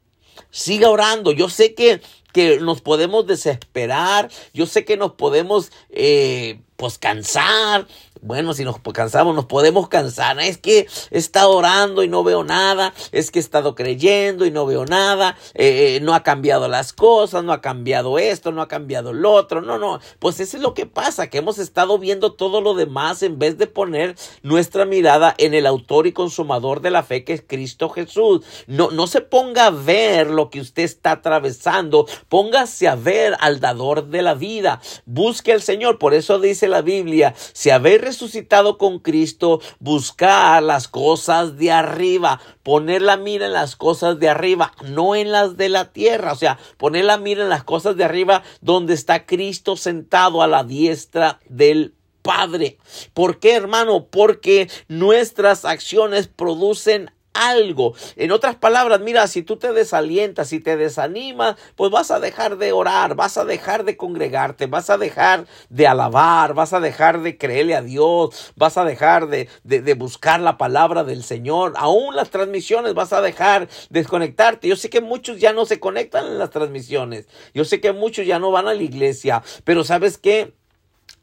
Siga 0.51 0.91
orando. 0.91 1.31
Yo 1.31 1.49
sé 1.49 1.73
que 1.73 1.99
que 2.37 2.59
nos 2.59 2.81
podemos 2.81 3.25
desesperar, 3.25 4.29
yo 4.53 4.67
sé 4.67 4.85
que 4.85 4.95
nos 4.95 5.13
podemos 5.13 5.71
eh, 5.89 6.59
pues 6.75 6.99
cansar, 6.99 7.87
bueno, 8.21 8.53
si 8.53 8.63
nos 8.63 8.79
cansamos, 8.93 9.35
nos 9.35 9.45
podemos 9.45 9.87
cansar. 9.87 10.39
Es 10.39 10.57
que 10.57 10.87
he 11.11 11.17
estado 11.17 11.51
orando 11.51 12.03
y 12.03 12.07
no 12.07 12.23
veo 12.23 12.43
nada. 12.43 12.93
Es 13.11 13.31
que 13.31 13.39
he 13.39 13.41
estado 13.41 13.75
creyendo 13.75 14.45
y 14.45 14.51
no 14.51 14.65
veo 14.65 14.85
nada. 14.85 15.37
Eh, 15.53 15.95
eh, 15.95 15.99
no 16.01 16.13
ha 16.13 16.23
cambiado 16.23 16.67
las 16.67 16.93
cosas, 16.93 17.43
no 17.43 17.53
ha 17.53 17.61
cambiado 17.61 18.19
esto, 18.19 18.51
no 18.51 18.61
ha 18.61 18.67
cambiado 18.67 19.13
lo 19.13 19.31
otro. 19.31 19.61
No, 19.61 19.77
no. 19.77 19.99
Pues 20.19 20.39
eso 20.39 20.57
es 20.57 20.63
lo 20.63 20.73
que 20.73 20.85
pasa, 20.85 21.29
que 21.29 21.39
hemos 21.39 21.59
estado 21.59 21.97
viendo 21.99 22.33
todo 22.33 22.61
lo 22.61 22.73
demás 22.73 23.23
en 23.23 23.39
vez 23.39 23.57
de 23.57 23.67
poner 23.67 24.15
nuestra 24.43 24.85
mirada 24.85 25.35
en 25.37 25.53
el 25.53 25.65
autor 25.65 26.07
y 26.07 26.11
consumador 26.11 26.81
de 26.81 26.91
la 26.91 27.03
fe 27.03 27.23
que 27.23 27.33
es 27.33 27.43
Cristo 27.45 27.89
Jesús. 27.89 28.45
No, 28.67 28.91
no 28.91 29.07
se 29.07 29.21
ponga 29.21 29.67
a 29.67 29.71
ver 29.71 30.29
lo 30.29 30.49
que 30.49 30.61
usted 30.61 30.83
está 30.83 31.11
atravesando. 31.11 32.07
Póngase 32.29 32.87
a 32.87 32.95
ver 32.95 33.35
al 33.39 33.59
dador 33.59 34.07
de 34.07 34.21
la 34.21 34.33
vida. 34.33 34.81
Busque 35.05 35.53
al 35.53 35.61
Señor. 35.61 35.99
Por 35.99 36.13
eso 36.13 36.39
dice 36.39 36.67
la 36.67 36.81
Biblia, 36.81 37.33
si 37.53 37.69
habéis 37.69 38.01
resucitado 38.07 38.77
con 38.77 38.99
Cristo, 38.99 39.59
buscar 39.79 40.63
las 40.63 40.87
cosas 40.87 41.57
de 41.57 41.71
arriba, 41.71 42.39
poner 42.63 43.01
la 43.01 43.17
mira 43.17 43.47
en 43.47 43.53
las 43.53 43.75
cosas 43.75 44.19
de 44.19 44.29
arriba, 44.29 44.73
no 44.85 45.15
en 45.15 45.31
las 45.31 45.57
de 45.57 45.69
la 45.69 45.91
tierra, 45.91 46.31
o 46.31 46.35
sea, 46.35 46.57
poner 46.77 47.05
la 47.05 47.17
mira 47.17 47.43
en 47.43 47.49
las 47.49 47.63
cosas 47.63 47.97
de 47.97 48.05
arriba 48.05 48.43
donde 48.61 48.93
está 48.93 49.25
Cristo 49.25 49.75
sentado 49.75 50.41
a 50.41 50.47
la 50.47 50.63
diestra 50.63 51.39
del 51.49 51.93
Padre. 52.21 52.77
¿Por 53.13 53.39
qué, 53.39 53.55
hermano? 53.55 54.07
Porque 54.07 54.69
nuestras 54.87 55.63
acciones 55.63 56.27
producen 56.27 57.11
algo. 57.37 57.93
En 58.15 58.31
otras 58.31 58.55
palabras, 58.55 58.99
mira, 59.01 59.27
si 59.27 59.43
tú 59.43 59.57
te 59.57 59.73
desalientas, 59.73 60.49
si 60.49 60.59
te 60.59 60.77
desanimas, 60.77 61.55
pues 61.75 61.91
vas 61.91 62.11
a 62.11 62.19
dejar 62.19 62.57
de 62.57 62.71
orar, 62.71 63.15
vas 63.15 63.37
a 63.37 63.45
dejar 63.45 63.85
de 63.85 63.97
congregarte, 63.97 64.65
vas 64.65 64.89
a 64.89 64.97
dejar 64.97 65.45
de 65.69 65.87
alabar, 65.87 66.53
vas 66.53 66.73
a 66.73 66.79
dejar 66.79 67.21
de 67.21 67.37
creerle 67.37 67.75
a 67.75 67.81
Dios, 67.81 68.53
vas 68.55 68.77
a 68.77 68.83
dejar 68.83 69.27
de, 69.27 69.49
de, 69.63 69.93
buscar 69.93 70.39
la 70.39 70.57
palabra 70.57 71.03
del 71.03 71.23
Señor. 71.23 71.73
Aún 71.77 72.15
las 72.15 72.29
transmisiones 72.29 72.93
vas 72.93 73.13
a 73.13 73.21
dejar 73.21 73.67
desconectarte. 73.89 74.67
Yo 74.67 74.75
sé 74.75 74.89
que 74.89 75.01
muchos 75.01 75.39
ya 75.39 75.53
no 75.53 75.65
se 75.65 75.79
conectan 75.79 76.25
en 76.25 76.39
las 76.39 76.49
transmisiones. 76.49 77.27
Yo 77.53 77.65
sé 77.65 77.79
que 77.81 77.91
muchos 77.91 78.25
ya 78.25 78.39
no 78.39 78.51
van 78.51 78.67
a 78.67 78.73
la 78.73 78.83
iglesia, 78.83 79.43
pero 79.63 79.83
¿sabes 79.83 80.17
qué? 80.17 80.53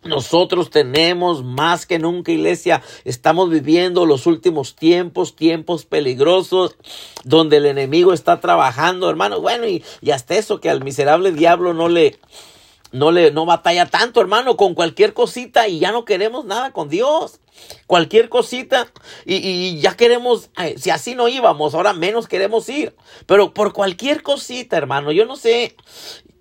Nosotros 0.04 0.68
tenemos 0.68 1.42
más 1.42 1.86
que 1.86 1.98
nunca, 1.98 2.30
iglesia. 2.30 2.82
Estamos 3.04 3.48
viviendo 3.48 4.04
los 4.04 4.26
últimos 4.26 4.76
tiempos, 4.76 5.34
tiempos 5.34 5.86
peligrosos, 5.86 6.76
donde 7.24 7.56
el 7.56 7.66
enemigo 7.66 8.12
está 8.12 8.40
trabajando, 8.40 9.08
hermano. 9.08 9.40
Bueno, 9.40 9.66
y, 9.66 9.82
hasta 10.10 10.36
eso 10.36 10.60
que 10.60 10.68
al 10.68 10.84
miserable 10.84 11.32
diablo 11.32 11.72
no 11.72 11.88
le, 11.88 12.18
no 12.92 13.12
le, 13.12 13.30
no 13.30 13.46
batalla 13.46 13.86
tanto, 13.86 14.20
hermano, 14.20 14.56
con 14.58 14.74
cualquier 14.74 15.14
cosita 15.14 15.68
y 15.68 15.78
ya 15.78 15.90
no 15.90 16.04
queremos 16.04 16.44
nada 16.44 16.70
con 16.72 16.90
Dios. 16.90 17.40
Cualquier 17.86 18.28
cosita 18.28 18.88
y, 19.24 19.78
ya 19.80 19.96
queremos, 19.96 20.50
si 20.76 20.90
así 20.90 21.14
no 21.14 21.28
íbamos, 21.28 21.74
ahora 21.74 21.94
menos 21.94 22.28
queremos 22.28 22.68
ir. 22.68 22.94
Pero 23.26 23.54
por 23.54 23.72
cualquier 23.72 24.22
cosita, 24.22 24.76
hermano, 24.76 25.12
yo 25.12 25.24
no 25.24 25.36
sé, 25.36 25.76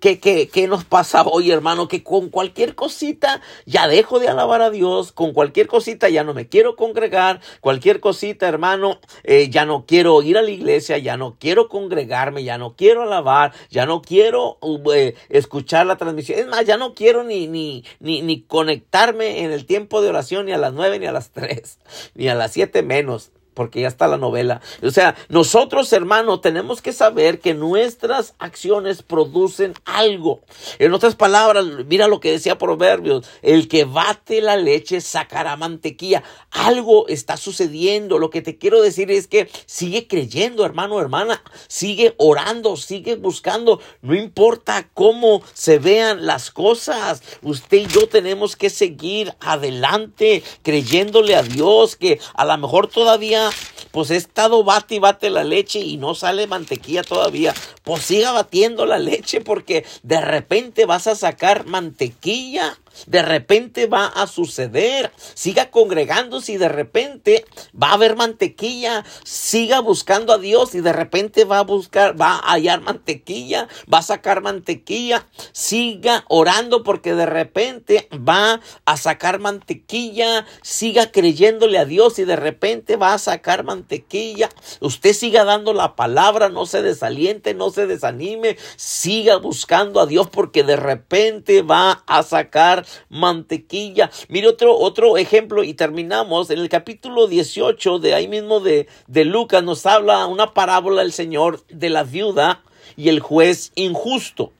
¿Qué, 0.04 0.66
nos 0.68 0.84
pasa 0.84 1.22
hoy, 1.22 1.50
hermano? 1.50 1.88
Que 1.88 2.02
con 2.02 2.28
cualquier 2.28 2.74
cosita 2.74 3.40
ya 3.64 3.88
dejo 3.88 4.18
de 4.18 4.28
alabar 4.28 4.60
a 4.60 4.68
Dios, 4.68 5.12
con 5.12 5.32
cualquier 5.32 5.66
cosita 5.66 6.10
ya 6.10 6.22
no 6.24 6.34
me 6.34 6.46
quiero 6.46 6.76
congregar, 6.76 7.40
cualquier 7.62 8.00
cosita, 8.00 8.46
hermano, 8.46 9.00
eh, 9.22 9.48
ya 9.48 9.64
no 9.64 9.86
quiero 9.86 10.20
ir 10.20 10.36
a 10.36 10.42
la 10.42 10.50
iglesia, 10.50 10.98
ya 10.98 11.16
no 11.16 11.36
quiero 11.40 11.70
congregarme, 11.70 12.44
ya 12.44 12.58
no 12.58 12.76
quiero 12.76 13.04
alabar, 13.04 13.54
ya 13.70 13.86
no 13.86 14.02
quiero 14.02 14.58
eh, 14.94 15.14
escuchar 15.30 15.86
la 15.86 15.96
transmisión. 15.96 16.38
Es 16.38 16.48
más, 16.48 16.66
ya 16.66 16.76
no 16.76 16.92
quiero 16.92 17.24
ni, 17.24 17.48
ni, 17.48 17.82
ni, 17.98 18.20
ni 18.20 18.42
conectarme 18.42 19.42
en 19.42 19.52
el 19.52 19.64
tiempo 19.64 20.02
de 20.02 20.10
oración 20.10 20.44
ni 20.44 20.52
a 20.52 20.58
las 20.58 20.74
nueve 20.74 20.98
ni 20.98 21.06
a 21.06 21.12
las 21.12 21.30
tres, 21.30 21.78
ni 22.14 22.28
a 22.28 22.34
las 22.34 22.52
siete 22.52 22.82
menos 22.82 23.30
porque 23.54 23.80
ya 23.80 23.88
está 23.88 24.08
la 24.08 24.18
novela. 24.18 24.60
O 24.82 24.90
sea, 24.90 25.14
nosotros, 25.28 25.92
hermanos, 25.92 26.40
tenemos 26.40 26.82
que 26.82 26.92
saber 26.92 27.40
que 27.40 27.54
nuestras 27.54 28.34
acciones 28.38 29.02
producen 29.02 29.74
algo. 29.84 30.42
En 30.78 30.92
otras 30.92 31.14
palabras, 31.14 31.64
mira 31.86 32.08
lo 32.08 32.20
que 32.20 32.32
decía 32.32 32.58
Proverbios, 32.58 33.26
el 33.42 33.68
que 33.68 33.84
bate 33.84 34.40
la 34.40 34.56
leche 34.56 35.00
sacará 35.00 35.56
mantequilla. 35.56 36.22
Algo 36.50 37.08
está 37.08 37.36
sucediendo. 37.36 38.18
Lo 38.18 38.30
que 38.30 38.42
te 38.42 38.58
quiero 38.58 38.82
decir 38.82 39.10
es 39.10 39.26
que 39.26 39.48
sigue 39.66 40.06
creyendo, 40.06 40.64
hermano, 40.64 41.00
hermana. 41.00 41.42
Sigue 41.68 42.14
orando, 42.18 42.76
sigue 42.76 43.16
buscando. 43.16 43.80
No 44.02 44.14
importa 44.14 44.88
cómo 44.94 45.42
se 45.52 45.78
vean 45.78 46.26
las 46.26 46.50
cosas. 46.50 47.22
Usted 47.42 47.78
y 47.78 47.86
yo 47.86 48.08
tenemos 48.08 48.56
que 48.56 48.70
seguir 48.70 49.34
adelante 49.40 50.42
creyéndole 50.62 51.36
a 51.36 51.42
Dios 51.42 51.96
que 51.96 52.20
a 52.34 52.44
lo 52.44 52.56
mejor 52.58 52.88
todavía 52.88 53.43
pues 53.90 54.10
he 54.10 54.16
estado 54.16 54.64
bate 54.64 54.96
y 54.96 54.98
bate 54.98 55.30
la 55.30 55.44
leche 55.44 55.78
y 55.78 55.96
no 55.96 56.14
sale 56.14 56.46
mantequilla 56.46 57.02
todavía. 57.02 57.54
Pues 57.82 58.02
siga 58.02 58.32
batiendo 58.32 58.86
la 58.86 58.98
leche 58.98 59.40
porque 59.40 59.84
de 60.02 60.20
repente 60.20 60.86
vas 60.86 61.06
a 61.06 61.14
sacar 61.14 61.66
mantequilla 61.66 62.78
de 63.06 63.22
repente 63.22 63.86
va 63.86 64.06
a 64.06 64.26
suceder. 64.26 65.12
Siga 65.34 65.70
congregándose 65.70 66.52
y 66.52 66.56
de 66.56 66.68
repente 66.68 67.44
va 67.80 67.90
a 67.90 67.94
haber 67.94 68.16
mantequilla. 68.16 69.04
Siga 69.24 69.80
buscando 69.80 70.32
a 70.32 70.38
Dios 70.38 70.74
y 70.74 70.80
de 70.80 70.92
repente 70.92 71.44
va 71.44 71.58
a 71.58 71.62
buscar, 71.62 72.20
va 72.20 72.36
a 72.36 72.52
hallar 72.52 72.80
mantequilla, 72.80 73.68
va 73.92 73.98
a 73.98 74.02
sacar 74.02 74.42
mantequilla. 74.42 75.26
Siga 75.52 76.24
orando 76.28 76.82
porque 76.82 77.14
de 77.14 77.26
repente 77.26 78.08
va 78.12 78.60
a 78.84 78.96
sacar 78.96 79.38
mantequilla. 79.38 80.46
Siga 80.62 81.10
creyéndole 81.10 81.78
a 81.78 81.84
Dios 81.84 82.18
y 82.18 82.24
de 82.24 82.36
repente 82.36 82.96
va 82.96 83.14
a 83.14 83.18
sacar 83.18 83.64
mantequilla. 83.64 84.48
Usted 84.80 85.12
siga 85.12 85.44
dando 85.44 85.72
la 85.72 85.96
palabra, 85.96 86.48
no 86.48 86.66
se 86.66 86.82
desaliente, 86.82 87.54
no 87.54 87.70
se 87.70 87.86
desanime. 87.86 88.56
Siga 88.76 89.36
buscando 89.36 90.00
a 90.00 90.06
Dios 90.06 90.28
porque 90.30 90.62
de 90.62 90.76
repente 90.76 91.62
va 91.62 92.02
a 92.06 92.22
sacar 92.22 92.83
mantequilla. 93.08 94.10
Mire 94.28 94.48
otro, 94.48 94.76
otro 94.76 95.16
ejemplo 95.16 95.64
y 95.64 95.74
terminamos. 95.74 96.50
En 96.50 96.58
el 96.58 96.68
capítulo 96.68 97.26
18 97.26 97.98
de 97.98 98.14
ahí 98.14 98.28
mismo 98.28 98.60
de, 98.60 98.88
de 99.06 99.24
Lucas 99.24 99.62
nos 99.62 99.86
habla 99.86 100.26
una 100.26 100.54
parábola 100.54 101.02
el 101.02 101.12
Señor 101.12 101.64
de 101.68 101.90
la 101.90 102.02
viuda 102.02 102.62
y 102.96 103.08
el 103.08 103.20
juez 103.20 103.72
injusto. 103.74 104.52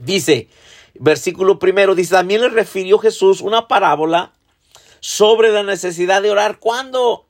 Dice, 0.00 0.48
versículo 0.94 1.58
primero, 1.58 1.94
dice, 1.94 2.14
también 2.14 2.42
le 2.42 2.48
refirió 2.48 2.98
Jesús 2.98 3.40
una 3.40 3.68
parábola 3.68 4.32
sobre 5.00 5.50
la 5.50 5.62
necesidad 5.62 6.22
de 6.22 6.30
orar. 6.30 6.58
¿Cuándo? 6.58 7.26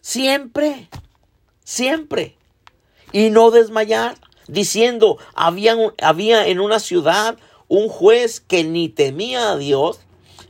Siempre, 0.00 0.88
siempre. 1.64 2.36
Y 3.12 3.30
no 3.30 3.50
desmayar, 3.50 4.16
diciendo, 4.48 5.18
había, 5.34 5.76
había 6.02 6.46
en 6.46 6.60
una 6.60 6.80
ciudad 6.80 7.36
un 7.72 7.88
juez 7.88 8.38
que 8.38 8.64
ni 8.64 8.90
temía 8.90 9.50
a 9.50 9.56
Dios, 9.56 10.00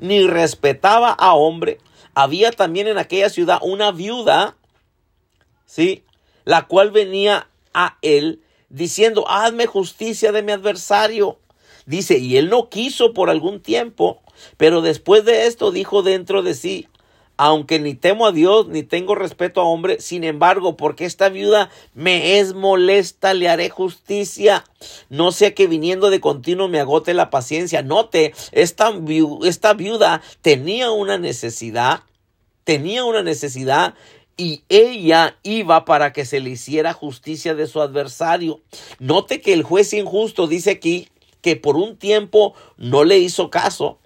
ni 0.01 0.27
respetaba 0.27 1.13
a 1.13 1.35
hombre. 1.35 1.79
Había 2.15 2.51
también 2.51 2.89
en 2.89 2.99
aquella 2.99 3.31
ciudad 3.31 3.61
una 3.63 3.93
viuda, 3.93 4.57
¿sí? 5.65 6.03
La 6.45 6.67
cual 6.67 6.91
venía 6.91 7.49
a 7.75 7.97
él 8.03 8.43
diciendo, 8.71 9.25
hazme 9.29 9.67
justicia 9.67 10.33
de 10.33 10.43
mi 10.43 10.51
adversario. 10.51 11.39
Dice, 11.87 12.19
y 12.19 12.39
él 12.39 12.51
no 12.51 12.69
quiso 12.69 13.13
por 13.13 13.31
algún 13.31 13.61
tiempo, 13.61 14.21
pero 14.57 14.83
después 14.83 15.25
de 15.25 15.47
esto 15.47 15.71
dijo 15.71 16.03
dentro 16.03 16.43
de 16.43 16.55
sí, 16.55 16.89
aunque 17.37 17.79
ni 17.79 17.95
temo 17.95 18.27
a 18.27 18.33
Dios 18.33 18.69
ni 18.69 18.83
tengo 18.83 19.15
respeto 19.15 19.61
a 19.61 19.65
hombre, 19.65 20.01
sin 20.01 20.25
embargo, 20.25 20.77
porque 20.77 21.05
esta 21.05 21.29
viuda 21.29 21.71
me 21.95 22.39
es 22.39 22.55
molesta, 22.55 23.35
le 23.35 23.49
haré 23.49 23.71
justicia. 23.71 24.65
No 25.09 25.33
sea 25.33 25.55
que 25.55 25.67
viniendo 25.67 26.11
de 26.11 26.21
continuo 26.21 26.69
me 26.69 26.81
agote 26.81 27.15
la 27.15 27.31
paciencia. 27.31 27.83
Note, 27.83 28.35
esta, 28.53 28.93
esta 29.45 29.75
viuda 29.75 30.23
tenía 30.43 30.91
una 30.91 31.19
necesidad, 31.19 32.03
tenía 32.65 33.05
una 33.05 33.23
necesidad 33.23 33.95
y 34.37 34.63
ella 34.69 35.37
iba 35.43 35.85
para 35.85 36.13
que 36.13 36.25
se 36.25 36.41
le 36.41 36.51
hiciera 36.51 36.93
justicia 36.93 37.55
de 37.55 37.67
su 37.67 37.81
adversario. 37.81 38.61
Note 38.99 39.41
que 39.41 39.53
el 39.53 39.63
juez 39.63 39.93
injusto 39.93 40.47
dice 40.47 40.71
aquí 40.71 41.09
que 41.41 41.57
por 41.57 41.77
un 41.77 41.97
tiempo 41.97 42.55
no 42.77 43.05
le 43.05 43.19
hizo 43.19 43.51
caso, 43.51 43.99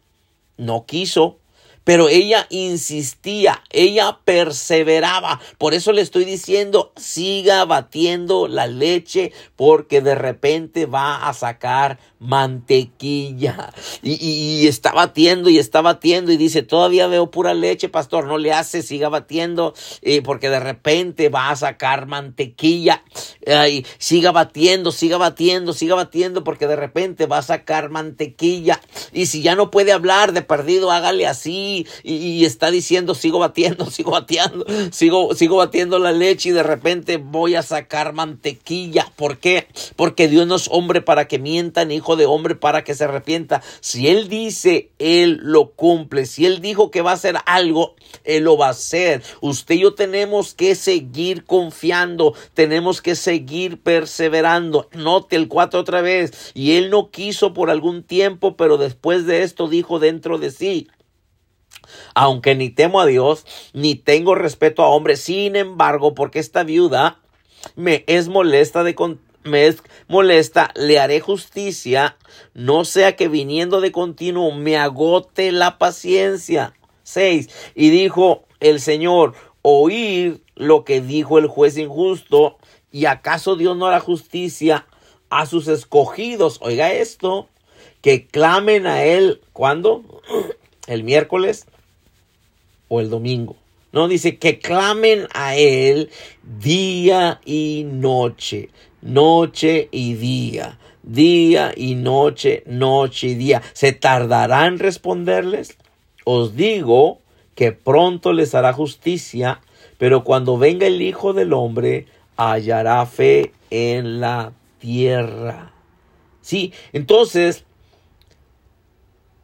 no 0.56 0.86
quiso, 0.86 1.38
pero 1.86 2.08
ella 2.08 2.48
insistía, 2.50 3.62
ella 3.70 4.18
perseveraba. 4.24 5.40
Por 5.56 5.72
eso 5.72 5.92
le 5.92 6.02
estoy 6.02 6.24
diciendo, 6.24 6.90
siga 6.96 7.64
batiendo 7.64 8.48
la 8.48 8.66
leche 8.66 9.30
porque 9.54 10.00
de 10.00 10.16
repente 10.16 10.86
va 10.86 11.28
a 11.28 11.32
sacar 11.32 12.00
mantequilla. 12.18 13.72
Y, 14.02 14.66
está 14.66 14.90
batiendo 14.90 15.48
y 15.48 15.58
está 15.58 15.80
batiendo 15.80 16.32
y 16.32 16.36
dice, 16.36 16.64
todavía 16.64 17.06
veo 17.06 17.30
pura 17.30 17.54
leche, 17.54 17.88
pastor, 17.88 18.26
no 18.26 18.36
le 18.36 18.52
hace, 18.52 18.82
siga 18.82 19.08
batiendo 19.08 19.72
eh, 20.02 20.22
porque 20.22 20.50
de 20.50 20.58
repente 20.58 21.28
va 21.28 21.50
a 21.50 21.56
sacar 21.56 22.06
mantequilla. 22.06 23.04
siga 23.98 24.32
batiendo, 24.32 24.90
siga 24.90 25.18
batiendo, 25.18 25.72
siga 25.72 25.94
batiendo 25.94 26.42
porque 26.42 26.66
de 26.66 26.74
repente 26.74 27.26
va 27.26 27.38
a 27.38 27.42
sacar 27.42 27.90
mantequilla. 27.90 28.80
Y 29.12 29.26
si 29.26 29.42
ya 29.42 29.54
no 29.54 29.70
puede 29.70 29.92
hablar 29.92 30.32
de 30.32 30.42
perdido, 30.42 30.90
hágale 30.90 31.28
así 31.28 31.75
y, 32.02 32.44
está 32.44 32.70
diciendo 32.70 33.14
sigo 33.14 33.38
batiendo, 33.38 33.86
sigo 33.90 34.12
batiendo, 34.12 34.64
sigo, 34.90 35.34
sigo 35.34 35.56
batiendo 35.56 35.98
la 35.98 36.12
leche 36.12 36.50
y 36.50 36.52
de 36.52 36.62
repente 36.62 37.18
voy 37.18 37.54
a 37.54 37.62
sacar 37.62 38.12
mantequilla. 38.12 39.12
¿Por 39.16 39.38
qué? 39.38 39.66
Porque 39.96 40.28
Dios 40.28 40.46
no 40.46 40.56
es 40.56 40.68
hombre 40.70 41.02
para 41.02 41.28
que 41.28 41.38
mienta, 41.38 41.84
ni 41.84 41.96
hijo 41.96 42.16
de 42.16 42.26
hombre 42.26 42.54
para 42.54 42.84
que 42.84 42.94
se 42.94 43.04
arrepienta. 43.04 43.62
Si 43.80 44.08
Él 44.08 44.28
dice, 44.28 44.90
Él 44.98 45.40
lo 45.42 45.72
cumple. 45.72 46.26
Si 46.26 46.46
Él 46.46 46.60
dijo 46.60 46.90
que 46.90 47.02
va 47.02 47.10
a 47.10 47.14
hacer 47.14 47.36
algo, 47.46 47.94
Él 48.24 48.44
lo 48.44 48.56
va 48.56 48.68
a 48.68 48.70
hacer. 48.70 49.22
Usted 49.40 49.76
y 49.76 49.80
yo 49.80 49.94
tenemos 49.94 50.54
que 50.54 50.74
seguir 50.74 51.44
confiando, 51.44 52.34
tenemos 52.54 53.02
que 53.02 53.14
seguir 53.14 53.82
perseverando. 53.82 54.88
Note 54.92 55.36
el 55.36 55.48
4 55.48 55.80
otra 55.80 56.00
vez. 56.00 56.52
Y 56.54 56.72
Él 56.72 56.90
no 56.90 57.10
quiso 57.10 57.52
por 57.52 57.70
algún 57.70 58.02
tiempo, 58.02 58.56
pero 58.56 58.78
después 58.78 59.26
de 59.26 59.42
esto 59.42 59.68
dijo 59.68 59.98
dentro 59.98 60.38
de 60.38 60.50
sí, 60.50 60.88
aunque 62.14 62.54
ni 62.54 62.70
temo 62.70 63.00
a 63.00 63.06
Dios, 63.06 63.46
ni 63.72 63.94
tengo 63.94 64.34
respeto 64.34 64.82
a 64.82 64.88
hombres, 64.88 65.20
sin 65.20 65.56
embargo, 65.56 66.14
porque 66.14 66.38
esta 66.38 66.64
viuda 66.64 67.20
me 67.74 68.04
es 68.06 68.28
molesta 68.28 68.84
de 68.84 68.94
me 69.44 69.66
es 69.66 69.82
molesta, 70.08 70.72
le 70.74 70.98
haré 70.98 71.20
justicia, 71.20 72.16
no 72.54 72.84
sea 72.84 73.16
que 73.16 73.28
viniendo 73.28 73.80
de 73.80 73.92
continuo 73.92 74.52
me 74.52 74.76
agote 74.76 75.52
la 75.52 75.78
paciencia. 75.78 76.74
6. 77.04 77.48
Y 77.74 77.90
dijo 77.90 78.44
el 78.60 78.80
Señor, 78.80 79.34
oír 79.62 80.42
lo 80.56 80.84
que 80.84 81.00
dijo 81.00 81.38
el 81.38 81.46
juez 81.46 81.78
injusto, 81.78 82.58
y 82.90 83.06
acaso 83.06 83.56
Dios 83.56 83.76
no 83.76 83.86
hará 83.86 84.00
justicia 84.00 84.86
a 85.30 85.46
sus 85.46 85.68
escogidos. 85.68 86.58
Oiga 86.62 86.92
esto, 86.92 87.48
que 88.00 88.26
clamen 88.26 88.86
a 88.86 89.04
él, 89.04 89.40
¿cuándo? 89.52 90.02
El 90.86 91.02
miércoles 91.02 91.66
o 92.88 93.00
el 93.00 93.10
domingo. 93.10 93.56
No, 93.92 94.08
dice 94.08 94.36
que 94.36 94.58
clamen 94.58 95.26
a 95.32 95.56
Él 95.56 96.10
día 96.42 97.40
y 97.44 97.86
noche, 97.86 98.68
noche 99.00 99.88
y 99.90 100.14
día, 100.14 100.78
día 101.02 101.72
y 101.74 101.94
noche, 101.94 102.62
noche 102.66 103.28
y 103.28 103.34
día. 103.34 103.62
¿Se 103.72 103.92
tardará 103.92 104.66
en 104.66 104.78
responderles? 104.78 105.78
Os 106.24 106.56
digo 106.56 107.20
que 107.54 107.72
pronto 107.72 108.32
les 108.32 108.54
hará 108.54 108.72
justicia, 108.72 109.60
pero 109.98 110.24
cuando 110.24 110.58
venga 110.58 110.86
el 110.86 111.00
Hijo 111.00 111.32
del 111.32 111.52
Hombre, 111.52 112.06
hallará 112.36 113.06
fe 113.06 113.52
en 113.70 114.20
la 114.20 114.52
tierra. 114.78 115.72
Sí, 116.42 116.72
entonces 116.92 117.64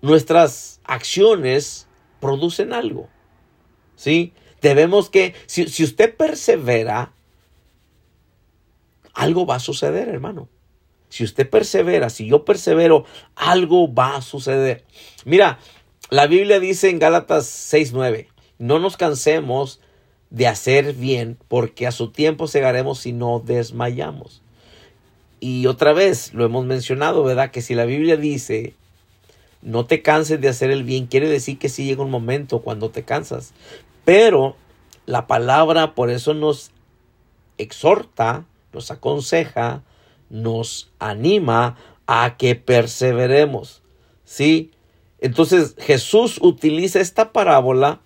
nuestras 0.02 0.81
acciones 0.85 1.88
producen 2.20 2.72
algo. 2.72 3.09
¿Sí? 4.02 4.32
Debemos 4.60 5.10
que, 5.10 5.32
si, 5.46 5.68
si 5.68 5.84
usted 5.84 6.16
persevera, 6.16 7.12
algo 9.14 9.46
va 9.46 9.54
a 9.54 9.60
suceder, 9.60 10.08
hermano. 10.08 10.48
Si 11.08 11.22
usted 11.22 11.48
persevera, 11.48 12.10
si 12.10 12.26
yo 12.26 12.44
persevero, 12.44 13.04
algo 13.36 13.94
va 13.94 14.16
a 14.16 14.22
suceder. 14.22 14.82
Mira, 15.24 15.60
la 16.10 16.26
Biblia 16.26 16.58
dice 16.58 16.90
en 16.90 16.98
Gálatas 16.98 17.46
6:9, 17.72 18.26
no 18.58 18.80
nos 18.80 18.96
cansemos 18.96 19.78
de 20.30 20.48
hacer 20.48 20.94
bien, 20.94 21.38
porque 21.46 21.86
a 21.86 21.92
su 21.92 22.10
tiempo 22.10 22.48
cegaremos 22.48 22.98
si 22.98 23.12
no 23.12 23.38
desmayamos. 23.38 24.42
Y 25.38 25.66
otra 25.66 25.92
vez, 25.92 26.34
lo 26.34 26.44
hemos 26.44 26.66
mencionado, 26.66 27.22
¿verdad? 27.22 27.52
Que 27.52 27.62
si 27.62 27.76
la 27.76 27.84
Biblia 27.84 28.16
dice, 28.16 28.74
no 29.62 29.86
te 29.86 30.02
canses 30.02 30.40
de 30.40 30.48
hacer 30.48 30.72
el 30.72 30.82
bien, 30.82 31.06
quiere 31.06 31.28
decir 31.28 31.56
que 31.56 31.68
sí 31.68 31.84
llega 31.84 32.02
un 32.02 32.10
momento 32.10 32.62
cuando 32.62 32.90
te 32.90 33.04
cansas. 33.04 33.52
Pero 34.04 34.56
la 35.06 35.26
palabra 35.26 35.94
por 35.94 36.10
eso 36.10 36.34
nos 36.34 36.70
exhorta, 37.58 38.44
nos 38.72 38.90
aconseja, 38.90 39.82
nos 40.30 40.90
anima 40.98 41.76
a 42.06 42.36
que 42.36 42.54
perseveremos. 42.54 43.82
¿Sí? 44.24 44.72
Entonces 45.20 45.76
Jesús 45.78 46.38
utiliza 46.40 47.00
esta 47.00 47.32
parábola 47.32 48.00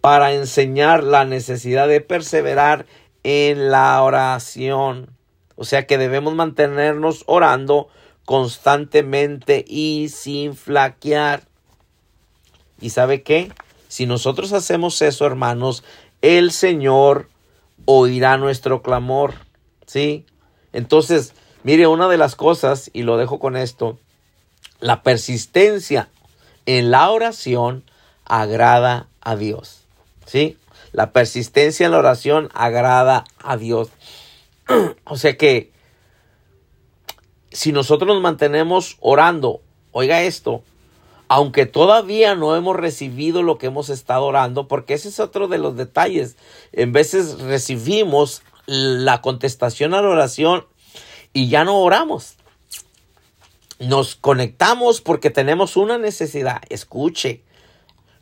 para 0.00 0.34
enseñar 0.34 1.02
la 1.02 1.24
necesidad 1.24 1.88
de 1.88 2.00
perseverar 2.02 2.84
en 3.22 3.70
la 3.70 4.02
oración. 4.02 5.10
O 5.56 5.64
sea 5.64 5.86
que 5.86 5.96
debemos 5.96 6.34
mantenernos 6.34 7.24
orando 7.26 7.88
constantemente 8.24 9.64
y 9.66 10.08
sin 10.10 10.54
flaquear. 10.54 11.44
¿Y 12.80 12.90
sabe 12.90 13.22
qué? 13.22 13.50
Si 13.94 14.06
nosotros 14.06 14.52
hacemos 14.52 15.00
eso, 15.02 15.24
hermanos, 15.24 15.84
el 16.20 16.50
Señor 16.50 17.30
oirá 17.84 18.36
nuestro 18.38 18.82
clamor. 18.82 19.34
¿Sí? 19.86 20.26
Entonces, 20.72 21.32
mire, 21.62 21.86
una 21.86 22.08
de 22.08 22.18
las 22.18 22.34
cosas, 22.34 22.90
y 22.92 23.04
lo 23.04 23.18
dejo 23.18 23.38
con 23.38 23.56
esto, 23.56 24.00
la 24.80 25.04
persistencia 25.04 26.08
en 26.66 26.90
la 26.90 27.08
oración 27.08 27.84
agrada 28.24 29.06
a 29.20 29.36
Dios. 29.36 29.84
¿sí? 30.26 30.58
La 30.90 31.12
persistencia 31.12 31.86
en 31.86 31.92
la 31.92 31.98
oración 31.98 32.48
agrada 32.52 33.22
a 33.38 33.56
Dios. 33.56 33.90
o 35.04 35.16
sea 35.16 35.36
que 35.36 35.70
si 37.52 37.70
nosotros 37.70 38.08
nos 38.08 38.20
mantenemos 38.20 38.96
orando, 38.98 39.60
oiga 39.92 40.22
esto, 40.22 40.64
aunque 41.28 41.66
todavía 41.66 42.34
no 42.34 42.56
hemos 42.56 42.76
recibido 42.76 43.42
lo 43.42 43.58
que 43.58 43.66
hemos 43.66 43.88
estado 43.88 44.24
orando, 44.24 44.68
porque 44.68 44.94
ese 44.94 45.08
es 45.08 45.20
otro 45.20 45.48
de 45.48 45.58
los 45.58 45.76
detalles. 45.76 46.36
En 46.72 46.92
veces 46.92 47.40
recibimos 47.40 48.42
la 48.66 49.20
contestación 49.20 49.94
a 49.94 50.02
la 50.02 50.08
oración 50.08 50.66
y 51.32 51.48
ya 51.48 51.64
no 51.64 51.78
oramos. 51.78 52.36
Nos 53.78 54.14
conectamos 54.14 55.00
porque 55.00 55.30
tenemos 55.30 55.76
una 55.76 55.98
necesidad. 55.98 56.62
Escuche, 56.68 57.42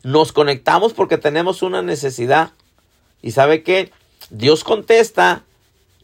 nos 0.01 0.31
conectamos 0.31 0.93
porque 0.93 1.17
tenemos 1.17 1.61
una 1.61 1.81
necesidad. 1.81 2.51
¿Y 3.21 3.31
sabe 3.31 3.63
qué? 3.63 3.91
Dios 4.29 4.63
contesta 4.63 5.43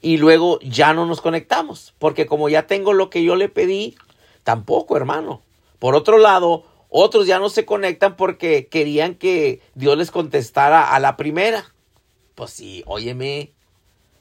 y 0.01 0.17
luego 0.17 0.59
ya 0.61 0.93
no 0.93 1.05
nos 1.05 1.21
conectamos. 1.21 1.93
Porque 1.97 2.25
como 2.25 2.47
ya 2.49 2.67
tengo 2.67 2.93
lo 2.93 3.09
que 3.09 3.23
yo 3.23 3.35
le 3.35 3.49
pedí, 3.49 3.95
tampoco, 4.43 4.95
hermano. 4.95 5.41
Por 5.79 5.95
otro 5.95 6.17
lado, 6.17 6.63
otros 6.89 7.27
ya 7.27 7.39
no 7.39 7.49
se 7.49 7.65
conectan 7.65 8.15
porque 8.15 8.67
querían 8.67 9.15
que 9.15 9.61
Dios 9.75 9.97
les 9.97 10.11
contestara 10.11 10.93
a 10.93 10.99
la 10.99 11.15
primera. 11.17 11.73
Pues 12.35 12.51
sí, 12.51 12.83
óyeme. 12.85 13.51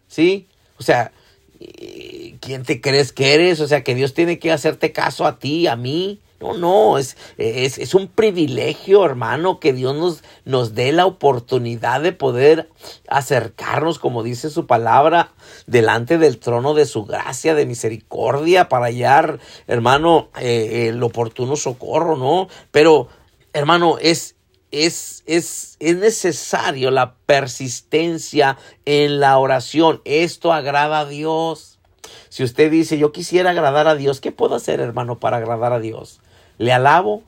¿Sí? 0.06 0.48
O 0.78 0.82
sea, 0.82 1.12
eh, 1.60 2.36
¿quién 2.40 2.62
te 2.62 2.80
crees 2.80 3.12
que 3.12 3.34
eres? 3.34 3.60
O 3.60 3.68
sea, 3.68 3.82
que 3.82 3.94
Dios 3.94 4.14
tiene 4.14 4.38
que 4.38 4.52
hacerte 4.52 4.92
caso 4.92 5.26
a 5.26 5.38
ti, 5.38 5.66
a 5.66 5.76
mí. 5.76 6.20
No, 6.40 6.54
no, 6.54 6.98
es, 6.98 7.16
es, 7.36 7.94
un 7.96 8.06
privilegio, 8.06 9.04
hermano, 9.04 9.58
que 9.58 9.72
Dios 9.72 9.96
nos, 9.96 10.22
nos 10.44 10.72
dé 10.76 10.92
la 10.92 11.04
oportunidad 11.04 12.00
de 12.00 12.12
poder 12.12 12.70
acercarnos, 13.08 13.98
como 13.98 14.22
dice 14.22 14.48
su 14.48 14.68
palabra, 14.68 15.32
delante 15.66 16.16
del 16.16 16.38
trono 16.38 16.74
de 16.74 16.86
su 16.86 17.04
gracia, 17.04 17.56
de 17.56 17.66
misericordia, 17.66 18.68
para 18.68 18.86
hallar, 18.86 19.40
hermano, 19.66 20.28
eh, 20.40 20.90
el 20.90 21.02
oportuno 21.02 21.56
socorro, 21.56 22.16
¿no? 22.16 22.48
Pero, 22.70 23.08
hermano, 23.52 23.98
es, 24.00 24.36
es, 24.70 25.24
es, 25.26 25.76
es, 25.80 25.96
necesario 25.96 26.92
la 26.92 27.16
persistencia 27.26 28.58
en 28.84 29.18
la 29.18 29.38
oración. 29.38 30.02
Esto 30.04 30.52
agrada 30.52 31.00
a 31.00 31.04
Dios. 31.04 31.80
Si 32.28 32.44
usted 32.44 32.70
dice, 32.70 32.96
yo 32.96 33.10
quisiera 33.10 33.50
agradar 33.50 33.88
a 33.88 33.96
Dios, 33.96 34.20
¿qué 34.20 34.30
puedo 34.30 34.54
hacer, 34.54 34.78
hermano, 34.78 35.18
para 35.18 35.38
agradar 35.38 35.72
a 35.72 35.80
Dios? 35.80 36.20
Le 36.58 36.72
alabo, 36.72 37.22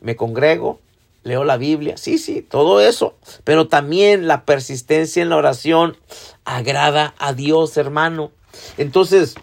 me 0.00 0.16
congrego, 0.16 0.80
leo 1.22 1.44
la 1.44 1.56
Biblia, 1.56 1.96
sí, 1.96 2.18
sí, 2.18 2.42
todo 2.42 2.80
eso, 2.80 3.14
pero 3.44 3.68
también 3.68 4.26
la 4.26 4.44
persistencia 4.44 5.22
en 5.22 5.28
la 5.28 5.36
oración 5.36 5.96
agrada 6.44 7.14
a 7.18 7.32
Dios, 7.32 7.76
hermano. 7.76 8.32
Entonces, 8.76 9.34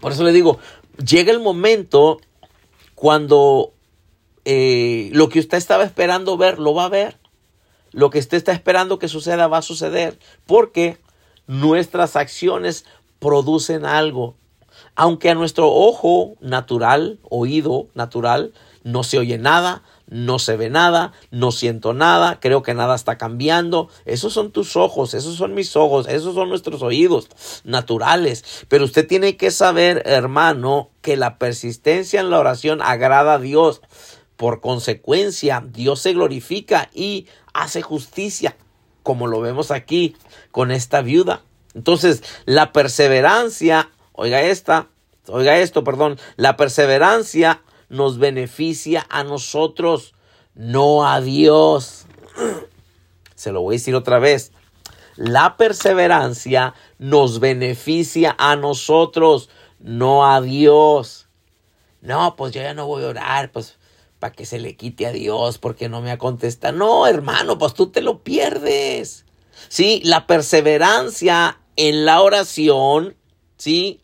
por 0.00 0.12
eso 0.12 0.24
le 0.24 0.32
digo, 0.32 0.58
llega 1.04 1.32
el 1.32 1.40
momento 1.40 2.20
cuando 2.94 3.72
eh, 4.44 5.10
lo 5.12 5.28
que 5.28 5.38
usted 5.38 5.58
estaba 5.58 5.84
esperando 5.84 6.36
ver, 6.36 6.58
lo 6.58 6.74
va 6.74 6.84
a 6.84 6.90
ver. 6.90 7.18
Lo 7.92 8.10
que 8.10 8.18
usted 8.18 8.36
está 8.36 8.52
esperando 8.52 8.98
que 8.98 9.08
suceda 9.08 9.48
va 9.48 9.58
a 9.58 9.62
suceder, 9.62 10.18
porque 10.46 10.98
nuestras 11.46 12.14
acciones 12.14 12.84
producen 13.18 13.84
algo 13.84 14.36
aunque 15.00 15.30
a 15.30 15.34
nuestro 15.34 15.72
ojo 15.72 16.36
natural, 16.40 17.20
oído 17.30 17.86
natural, 17.94 18.52
no 18.84 19.02
se 19.02 19.16
oye 19.16 19.38
nada, 19.38 19.82
no 20.08 20.38
se 20.38 20.58
ve 20.58 20.68
nada, 20.68 21.14
no 21.30 21.52
siento 21.52 21.94
nada, 21.94 22.38
creo 22.38 22.62
que 22.62 22.74
nada 22.74 22.96
está 22.96 23.16
cambiando. 23.16 23.88
Esos 24.04 24.34
son 24.34 24.52
tus 24.52 24.76
ojos, 24.76 25.14
esos 25.14 25.36
son 25.36 25.54
mis 25.54 25.74
ojos, 25.74 26.06
esos 26.06 26.34
son 26.34 26.50
nuestros 26.50 26.82
oídos 26.82 27.30
naturales. 27.64 28.44
Pero 28.68 28.84
usted 28.84 29.06
tiene 29.06 29.38
que 29.38 29.50
saber, 29.50 30.02
hermano, 30.04 30.90
que 31.00 31.16
la 31.16 31.38
persistencia 31.38 32.20
en 32.20 32.28
la 32.28 32.38
oración 32.38 32.82
agrada 32.82 33.32
a 33.32 33.38
Dios. 33.38 33.80
Por 34.36 34.60
consecuencia, 34.60 35.64
Dios 35.66 36.00
se 36.00 36.12
glorifica 36.12 36.90
y 36.92 37.26
hace 37.54 37.80
justicia, 37.80 38.54
como 39.02 39.28
lo 39.28 39.40
vemos 39.40 39.70
aquí 39.70 40.14
con 40.50 40.70
esta 40.70 41.00
viuda. 41.00 41.40
Entonces, 41.72 42.22
la 42.44 42.72
perseverancia 42.72 43.88
Oiga 44.22 44.42
esta, 44.42 44.89
oiga 45.30 45.58
esto, 45.58 45.84
perdón. 45.84 46.18
La 46.36 46.56
perseverancia 46.56 47.62
nos 47.88 48.18
beneficia 48.18 49.06
a 49.08 49.24
nosotros, 49.24 50.14
no 50.54 51.06
a 51.06 51.20
Dios. 51.20 52.06
Se 53.34 53.52
lo 53.52 53.62
voy 53.62 53.74
a 53.74 53.78
decir 53.78 53.94
otra 53.94 54.18
vez. 54.18 54.52
La 55.16 55.56
perseverancia 55.56 56.74
nos 56.98 57.40
beneficia 57.40 58.34
a 58.38 58.56
nosotros, 58.56 59.50
no 59.78 60.26
a 60.26 60.40
Dios. 60.40 61.28
No, 62.00 62.36
pues 62.36 62.52
yo 62.52 62.62
ya 62.62 62.74
no 62.74 62.86
voy 62.86 63.04
a 63.04 63.08
orar, 63.08 63.52
pues 63.52 63.78
para 64.20 64.32
que 64.34 64.46
se 64.46 64.58
le 64.58 64.76
quite 64.76 65.06
a 65.06 65.12
Dios 65.12 65.58
porque 65.58 65.88
no 65.88 66.02
me 66.02 66.12
ha 66.12 66.18
contestado. 66.18 66.76
No, 66.76 67.06
hermano, 67.06 67.58
pues 67.58 67.74
tú 67.74 67.88
te 67.88 68.02
lo 68.02 68.22
pierdes. 68.22 69.24
Sí, 69.68 70.00
la 70.04 70.26
perseverancia 70.26 71.58
en 71.76 72.04
la 72.04 72.20
oración, 72.20 73.16
sí, 73.56 74.00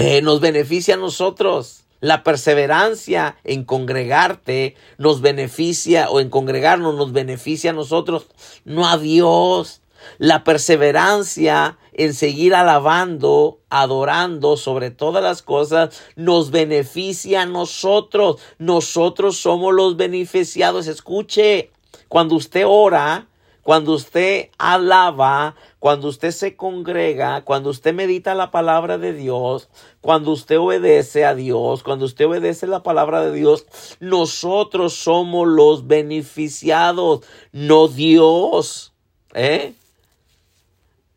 eh, 0.00 0.22
nos 0.22 0.40
beneficia 0.40 0.94
a 0.94 0.98
nosotros. 0.98 1.84
La 2.00 2.22
perseverancia 2.22 3.36
en 3.42 3.64
congregarte 3.64 4.76
nos 4.96 5.20
beneficia 5.20 6.08
o 6.10 6.20
en 6.20 6.30
congregarnos 6.30 6.94
nos 6.94 7.12
beneficia 7.12 7.70
a 7.70 7.74
nosotros, 7.74 8.26
no 8.64 8.88
a 8.88 8.96
Dios. 8.98 9.80
La 10.18 10.44
perseverancia 10.44 11.76
en 11.92 12.14
seguir 12.14 12.54
alabando, 12.54 13.58
adorando 13.68 14.56
sobre 14.56 14.92
todas 14.92 15.24
las 15.24 15.42
cosas, 15.42 16.00
nos 16.14 16.52
beneficia 16.52 17.42
a 17.42 17.46
nosotros. 17.46 18.40
Nosotros 18.58 19.38
somos 19.38 19.74
los 19.74 19.96
beneficiados. 19.96 20.86
Escuche, 20.86 21.72
cuando 22.06 22.36
usted 22.36 22.64
ora, 22.64 23.26
cuando 23.64 23.92
usted 23.92 24.50
alaba, 24.56 25.56
cuando 25.78 26.08
usted 26.08 26.32
se 26.32 26.56
congrega, 26.56 27.44
cuando 27.44 27.70
usted 27.70 27.94
medita 27.94 28.34
la 28.34 28.50
palabra 28.50 28.98
de 28.98 29.12
Dios, 29.12 29.68
cuando 30.00 30.32
usted 30.32 30.58
obedece 30.58 31.24
a 31.24 31.34
Dios, 31.34 31.82
cuando 31.82 32.04
usted 32.04 32.26
obedece 32.26 32.66
la 32.66 32.82
palabra 32.82 33.20
de 33.20 33.32
Dios, 33.32 33.66
nosotros 34.00 34.94
somos 34.94 35.46
los 35.46 35.86
beneficiados, 35.86 37.20
no 37.52 37.86
Dios. 37.86 38.92
¿Eh? 39.34 39.74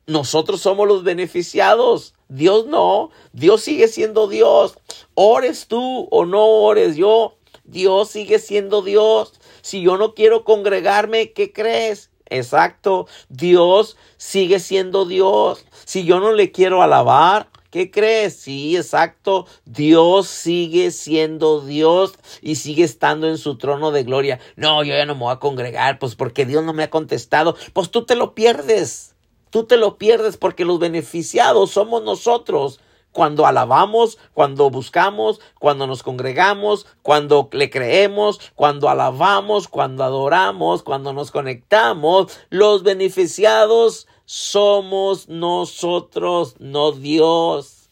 Nosotros 0.06 0.62
somos 0.62 0.88
los 0.88 1.04
beneficiados. 1.04 2.14
Dios 2.28 2.68
no. 2.68 3.10
Dios 3.34 3.62
sigue 3.62 3.88
siendo 3.88 4.28
Dios. 4.28 4.78
Ores 5.16 5.68
tú 5.68 6.08
o 6.12 6.26
no 6.26 6.46
ores. 6.46 6.98
Yo 6.98 7.38
Dios 7.64 8.10
sigue 8.10 8.38
siendo 8.38 8.84
Dios. 8.84 9.34
Si 9.62 9.82
yo 9.82 9.98
no 9.98 10.14
quiero 10.14 10.44
congregarme, 10.44 11.32
¿qué 11.34 11.52
crees? 11.52 12.11
Exacto, 12.32 13.08
Dios 13.28 13.98
sigue 14.16 14.60
siendo 14.60 15.06
Dios. 15.06 15.66
Si 15.86 16.06
yo 16.06 16.20
no 16.20 16.32
le 16.32 16.52
quiero 16.52 16.82
alabar, 16.82 17.50
¿Qué 17.72 17.90
crees? 17.90 18.36
Sí, 18.36 18.76
exacto. 18.76 19.48
Dios 19.64 20.28
sigue 20.28 20.92
siendo 20.92 21.62
Dios 21.62 22.16
y 22.42 22.56
sigue 22.56 22.84
estando 22.84 23.30
en 23.30 23.38
su 23.38 23.58
trono 23.58 23.92
de 23.92 24.04
gloria. 24.04 24.42
No, 24.58 24.84
yo 24.84 24.94
ya 24.94 25.06
no 25.06 25.16
me 25.16 25.22
voy 25.22 25.32
a 25.34 25.40
congregar, 25.40 25.98
pues 25.98 26.16
porque 26.16 26.46
Dios 26.46 26.66
no 26.66 26.74
me 26.74 26.84
ha 26.84 26.90
contestado. 26.90 27.56
Pues 27.72 27.90
tú 27.90 28.04
te 28.06 28.16
lo 28.16 28.36
pierdes. 28.36 29.16
Tú 29.52 29.64
te 29.64 29.78
lo 29.78 29.98
pierdes 29.98 30.36
porque 30.36 30.66
los 30.66 30.80
beneficiados 30.80 31.72
somos 31.72 32.04
nosotros 32.04 32.82
cuando 33.12 33.46
alabamos, 33.46 34.18
cuando 34.34 34.70
buscamos, 34.70 35.40
cuando 35.60 35.88
nos 35.88 36.04
congregamos, 36.04 36.86
cuando 37.02 37.50
le 37.52 37.70
creemos, 37.70 38.40
cuando 38.56 38.90
alabamos, 38.90 39.68
cuando 39.68 40.04
adoramos, 40.04 40.84
cuando 40.84 41.14
nos 41.14 41.32
conectamos, 41.32 42.32
los 42.50 42.84
beneficiados 42.84 44.08
somos 44.26 45.28
nosotros, 45.28 46.56
no 46.60 46.92
Dios. 46.94 47.90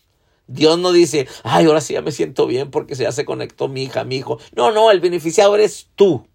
Dios 0.47 0.80
no 0.80 0.91
dice, 0.91 1.28
ay, 1.43 1.65
ahora 1.65 1.82
sí 1.82 1.93
ya 1.93 2.01
me 2.01 2.11
siento 2.11 2.47
bien 2.47 2.72
porque 2.72 2.95
ya 2.95 3.11
se 3.11 3.26
conectó 3.26 3.67
mi 3.67 3.84
hija, 3.84 4.03
mi 4.03 4.15
hijo. 4.15 4.39
No, 4.55 4.72
no, 4.72 4.89
el 4.89 4.99
beneficiado 4.99 5.53
eres 5.55 5.89
tú. 5.95 6.26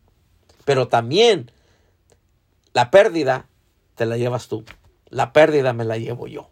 Pero 0.65 0.89
también 0.89 1.51
la 2.73 2.91
pérdida 2.91 3.49
te 3.97 4.07
la 4.07 4.17
llevas 4.17 4.49
tú. 4.49 4.65
La 5.09 5.33
pérdida 5.33 5.73
me 5.73 5.85
la 5.85 5.99
llevo 5.99 6.27
yo. 6.27 6.51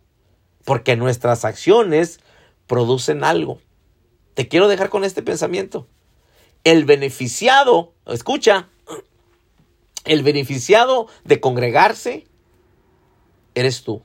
Porque 0.64 0.96
nuestras 0.96 1.44
acciones 1.44 2.20
producen 2.66 3.24
algo. 3.24 3.58
Te 4.34 4.48
quiero 4.48 4.68
dejar 4.68 4.88
con 4.88 5.04
este 5.04 5.22
pensamiento. 5.22 5.86
El 6.64 6.84
beneficiado, 6.84 7.92
escucha, 8.06 8.68
el 10.04 10.22
beneficiado 10.22 11.08
de 11.24 11.40
congregarse 11.40 12.26
eres 13.54 13.82
tú. 13.82 14.02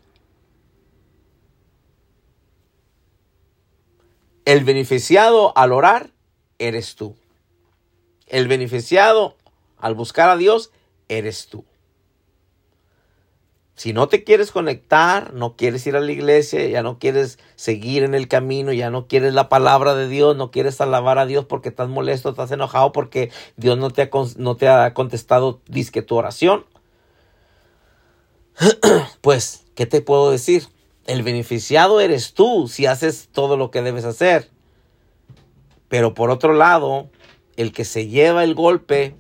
El 4.46 4.64
beneficiado 4.64 5.58
al 5.58 5.74
orar 5.74 6.12
eres 6.58 6.96
tú. 6.96 7.16
El 8.28 8.48
beneficiado 8.48 9.36
al 9.78 9.94
buscar 9.94 10.30
a 10.30 10.38
Dios 10.38 10.72
eres 11.10 11.48
tú. 11.48 11.66
Si 13.78 13.94
no 13.94 14.08
te 14.08 14.24
quieres 14.24 14.52
conectar, 14.52 15.36
no 15.36 15.56
quieres 15.56 15.86
ir 15.86 15.96
a 15.96 16.00
la 16.00 16.12
iglesia, 16.12 16.68
ya 16.68 16.82
no 16.82 16.98
quieres 16.98 17.38
seguir 17.56 18.02
en 18.02 18.16
el 18.16 18.28
camino, 18.28 18.74
ya 18.74 18.90
no 18.90 19.08
quieres 19.08 19.36
la 19.36 19.50
palabra 19.50 19.94
de 19.94 20.08
Dios, 20.08 20.36
no 20.36 20.50
quieres 20.50 20.82
alabar 20.82 21.20
a 21.20 21.28
Dios 21.28 21.46
porque 21.46 21.70
estás 21.70 21.88
molesto, 21.88 22.32
estás 22.32 22.50
enojado 22.52 22.92
porque 22.92 23.30
Dios 23.56 23.78
no 23.78 23.92
te 23.92 24.02
ha, 24.02 24.10
no 24.38 24.56
te 24.56 24.68
ha 24.68 24.96
contestado 24.96 25.62
disque 25.68 26.02
tu 26.02 26.16
oración, 26.16 26.66
pues, 29.22 29.66
¿qué 29.76 29.86
te 29.86 30.02
puedo 30.02 30.32
decir? 30.32 30.64
El 31.06 31.22
beneficiado 31.22 32.02
eres 32.02 32.34
tú 32.34 32.68
si 32.68 32.88
haces 32.88 33.30
todo 33.32 33.58
lo 33.58 33.70
que 33.70 33.84
debes 33.84 34.06
hacer. 34.06 34.50
Pero 35.88 36.16
por 36.16 36.32
otro 36.32 36.54
lado, 36.54 37.12
el 37.58 37.72
que 37.72 37.86
se 37.86 38.08
lleva 38.08 38.44
el 38.44 38.56
golpe 38.56 39.16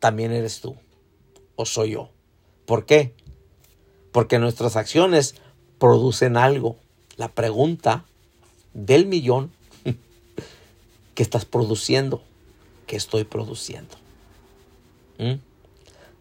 también 0.00 0.32
eres 0.32 0.60
tú 0.60 0.76
o 1.54 1.64
soy 1.66 1.92
yo. 1.92 2.10
¿Por 2.66 2.84
qué? 2.84 3.14
Porque 4.12 4.38
nuestras 4.38 4.76
acciones 4.76 5.34
producen 5.78 6.36
algo. 6.36 6.76
La 7.16 7.28
pregunta 7.28 8.04
del 8.72 9.06
millón, 9.06 9.52
¿qué 11.14 11.22
estás 11.22 11.44
produciendo? 11.44 12.22
¿Qué 12.86 12.96
estoy 12.96 13.24
produciendo? 13.24 13.96
¿Mm? 15.18 15.34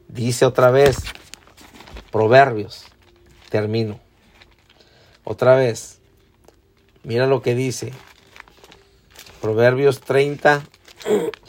Dice 0.08 0.46
otra 0.46 0.72
vez 0.72 0.98
Proverbios. 2.12 2.86
Termino. 3.50 4.00
Otra 5.24 5.56
vez. 5.56 6.00
Mira 7.04 7.28
lo 7.28 7.42
que 7.42 7.54
dice. 7.54 7.94
Proverbios 9.42 10.02
30, 10.02 10.64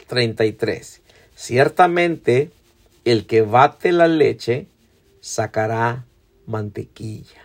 33. 0.07 1.01
Ciertamente 1.35 2.51
el 3.05 3.25
que 3.25 3.41
bate 3.41 3.91
la 3.91 4.07
leche 4.07 4.67
sacará 5.19 6.05
mantequilla. 6.51 7.41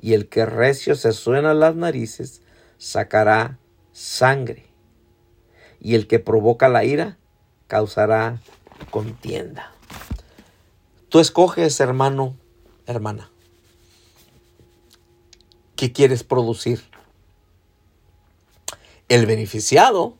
Y 0.00 0.14
el 0.14 0.28
que 0.28 0.44
recio 0.44 0.96
se 0.96 1.12
suena 1.12 1.54
las 1.54 1.76
narices 1.76 2.42
sacará 2.78 3.58
sangre. 3.92 4.66
Y 5.80 5.94
el 5.94 6.06
que 6.06 6.18
provoca 6.18 6.68
la 6.68 6.84
ira 6.84 7.18
causará 7.68 8.40
contienda. 8.90 9.72
Tú 11.08 11.20
escoges, 11.20 11.78
hermano, 11.80 12.36
hermana. 12.86 13.30
¿Qué 15.76 15.92
quieres 15.92 16.24
producir? 16.24 16.82
El 19.08 19.26
beneficiado 19.26 20.16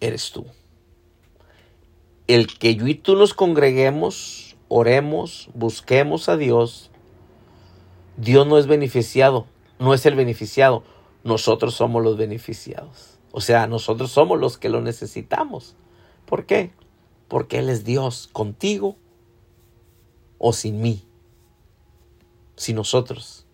eres 0.00 0.32
tú. 0.32 0.46
El 2.26 2.46
que 2.46 2.74
yo 2.76 2.86
y 2.86 2.94
tú 2.94 3.14
nos 3.14 3.34
congreguemos, 3.34 4.51
oremos, 4.74 5.50
busquemos 5.52 6.30
a 6.30 6.38
Dios. 6.38 6.90
Dios 8.16 8.46
no 8.46 8.56
es 8.56 8.66
beneficiado, 8.66 9.46
no 9.78 9.92
es 9.92 10.06
el 10.06 10.14
beneficiado. 10.14 10.82
Nosotros 11.24 11.74
somos 11.74 12.02
los 12.02 12.16
beneficiados. 12.16 13.18
O 13.32 13.42
sea, 13.42 13.66
nosotros 13.66 14.10
somos 14.10 14.40
los 14.40 14.56
que 14.56 14.70
lo 14.70 14.80
necesitamos. 14.80 15.76
¿Por 16.24 16.46
qué? 16.46 16.72
Porque 17.28 17.58
Él 17.58 17.68
es 17.68 17.84
Dios 17.84 18.30
contigo 18.32 18.96
o 20.38 20.54
sin 20.54 20.80
mí, 20.80 21.04
sin 22.56 22.76
nosotros. 22.76 23.46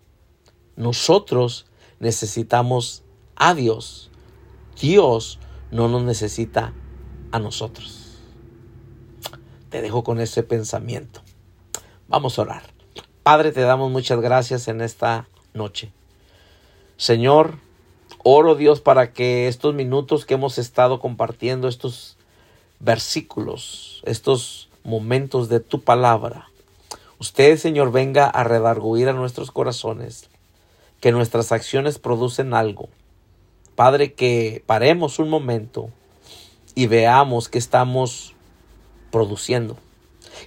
Nosotros 0.77 1.65
necesitamos 1.99 3.03
a 3.35 3.53
Dios. 3.55 4.09
Dios 4.79 5.39
no 5.69 5.89
nos 5.89 6.03
necesita 6.03 6.73
a 7.31 7.39
nosotros. 7.39 7.98
Te 9.69 9.81
dejo 9.81 10.03
con 10.03 10.19
ese 10.19 10.43
pensamiento. 10.43 11.21
Vamos 12.07 12.37
a 12.37 12.43
orar. 12.43 12.63
Padre, 13.23 13.51
te 13.51 13.61
damos 13.61 13.91
muchas 13.91 14.19
gracias 14.19 14.67
en 14.67 14.81
esta 14.81 15.27
noche. 15.53 15.91
Señor, 16.97 17.57
oro 18.23 18.55
Dios 18.55 18.81
para 18.81 19.13
que 19.13 19.47
estos 19.47 19.73
minutos 19.75 20.25
que 20.25 20.33
hemos 20.33 20.57
estado 20.57 20.99
compartiendo, 20.99 21.67
estos 21.67 22.17
versículos, 22.79 24.01
estos 24.05 24.69
momentos 24.83 25.49
de 25.49 25.59
tu 25.59 25.81
palabra, 25.81 26.49
Usted, 27.19 27.57
Señor, 27.57 27.91
venga 27.91 28.27
a 28.27 28.45
redarguir 28.45 29.09
a 29.09 29.13
nuestros 29.13 29.51
corazones, 29.51 30.29
que 31.01 31.11
nuestras 31.11 31.51
acciones 31.51 31.99
producen 31.99 32.53
algo. 32.53 32.87
Padre, 33.75 34.13
que 34.13 34.63
paremos 34.65 35.19
un 35.19 35.29
momento 35.29 35.89
y 36.75 36.87
veamos 36.87 37.49
que 37.49 37.57
estamos 37.57 38.35
produciendo. 39.11 39.77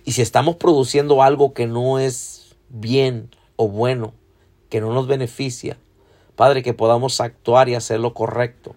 Y 0.04 0.12
si 0.12 0.22
estamos 0.22 0.56
produciendo 0.56 1.22
algo 1.22 1.54
que 1.54 1.66
no 1.66 1.98
es 1.98 2.56
bien 2.68 3.30
o 3.56 3.68
bueno, 3.68 4.12
que 4.68 4.80
no 4.80 4.92
nos 4.92 5.06
beneficia, 5.06 5.76
Padre, 6.36 6.62
que 6.62 6.74
podamos 6.74 7.20
actuar 7.20 7.68
y 7.68 7.74
hacer 7.74 8.00
lo 8.00 8.14
correcto. 8.14 8.74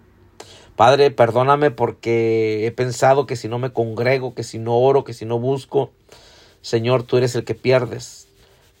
Padre, 0.76 1.10
perdóname 1.10 1.70
porque 1.70 2.66
he 2.66 2.70
pensado 2.70 3.26
que 3.26 3.36
si 3.36 3.48
no 3.48 3.58
me 3.58 3.72
congrego, 3.72 4.34
que 4.34 4.42
si 4.42 4.58
no 4.58 4.76
oro, 4.76 5.04
que 5.04 5.14
si 5.14 5.24
no 5.24 5.38
busco, 5.38 5.90
Señor, 6.60 7.02
tú 7.02 7.16
eres 7.16 7.34
el 7.34 7.44
que 7.44 7.54
pierdes. 7.54 8.28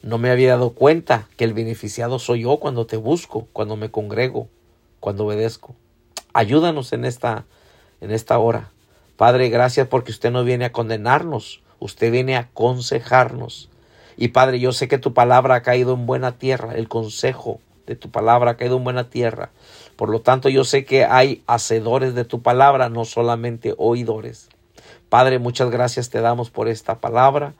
No 0.02 0.18
me 0.18 0.30
había 0.30 0.50
dado 0.50 0.70
cuenta 0.70 1.26
que 1.36 1.44
el 1.44 1.54
beneficiado 1.54 2.18
soy 2.18 2.42
yo 2.42 2.58
cuando 2.58 2.86
te 2.86 2.98
busco, 2.98 3.48
cuando 3.52 3.76
me 3.76 3.90
congrego, 3.90 4.48
cuando 5.00 5.24
obedezco. 5.24 5.74
Ayúdanos 6.34 6.92
en 6.92 7.06
esta, 7.06 7.46
en 8.02 8.10
esta 8.10 8.38
hora. 8.38 8.72
Padre, 9.16 9.48
gracias 9.48 9.88
porque 9.88 10.12
usted 10.12 10.30
no 10.30 10.44
viene 10.44 10.66
a 10.66 10.72
condenarnos, 10.72 11.62
usted 11.78 12.12
viene 12.12 12.36
a 12.36 12.40
aconsejarnos. 12.40 13.70
Y 14.16 14.28
Padre, 14.28 14.60
yo 14.60 14.72
sé 14.72 14.88
que 14.88 14.98
tu 14.98 15.14
palabra 15.14 15.56
ha 15.56 15.62
caído 15.62 15.94
en 15.94 16.06
buena 16.06 16.38
tierra, 16.38 16.74
el 16.74 16.88
consejo 16.88 17.60
de 17.86 17.96
tu 17.96 18.10
palabra 18.10 18.52
ha 18.52 18.56
caído 18.56 18.76
en 18.76 18.84
buena 18.84 19.08
tierra. 19.08 19.50
Por 19.96 20.10
lo 20.10 20.20
tanto, 20.20 20.48
yo 20.48 20.64
sé 20.64 20.84
que 20.84 21.04
hay 21.04 21.42
hacedores 21.46 22.14
de 22.14 22.24
tu 22.24 22.42
palabra, 22.42 22.90
no 22.90 23.04
solamente 23.04 23.74
oidores. 23.78 24.48
Padre, 25.08 25.38
muchas 25.38 25.70
gracias 25.70 26.10
te 26.10 26.20
damos 26.20 26.50
por 26.50 26.68
esta 26.68 27.00
palabra. 27.00 27.54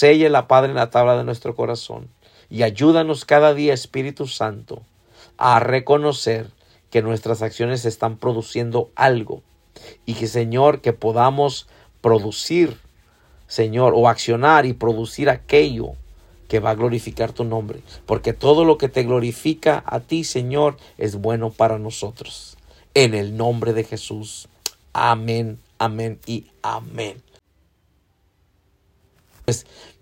la 0.00 0.46
Padre, 0.46 0.70
en 0.70 0.76
la 0.76 0.90
tabla 0.90 1.16
de 1.16 1.24
nuestro 1.24 1.56
corazón. 1.56 2.08
Y 2.48 2.62
ayúdanos 2.62 3.24
cada 3.24 3.54
día, 3.54 3.74
Espíritu 3.74 4.28
Santo, 4.28 4.82
a 5.38 5.58
reconocer 5.58 6.48
que 6.90 7.02
nuestras 7.02 7.42
acciones 7.42 7.86
están 7.86 8.18
produciendo 8.18 8.90
algo. 8.94 9.42
Y 10.06 10.14
que, 10.14 10.26
Señor, 10.26 10.80
que 10.80 10.92
podamos 10.92 11.68
producir, 12.00 12.78
Señor, 13.46 13.92
o 13.96 14.08
accionar 14.08 14.66
y 14.66 14.72
producir 14.72 15.30
aquello 15.30 15.92
que 16.48 16.60
va 16.60 16.70
a 16.70 16.74
glorificar 16.74 17.32
tu 17.32 17.44
nombre. 17.44 17.80
Porque 18.04 18.34
todo 18.34 18.64
lo 18.64 18.76
que 18.76 18.88
te 18.88 19.04
glorifica 19.04 19.82
a 19.86 20.00
ti, 20.00 20.24
Señor, 20.24 20.76
es 20.98 21.16
bueno 21.16 21.50
para 21.50 21.78
nosotros. 21.78 22.58
En 22.94 23.14
el 23.14 23.36
nombre 23.36 23.72
de 23.72 23.84
Jesús. 23.84 24.48
Amén, 24.92 25.58
amén 25.78 26.18
y 26.26 26.46
amén. 26.62 27.22
Pues 29.44 29.66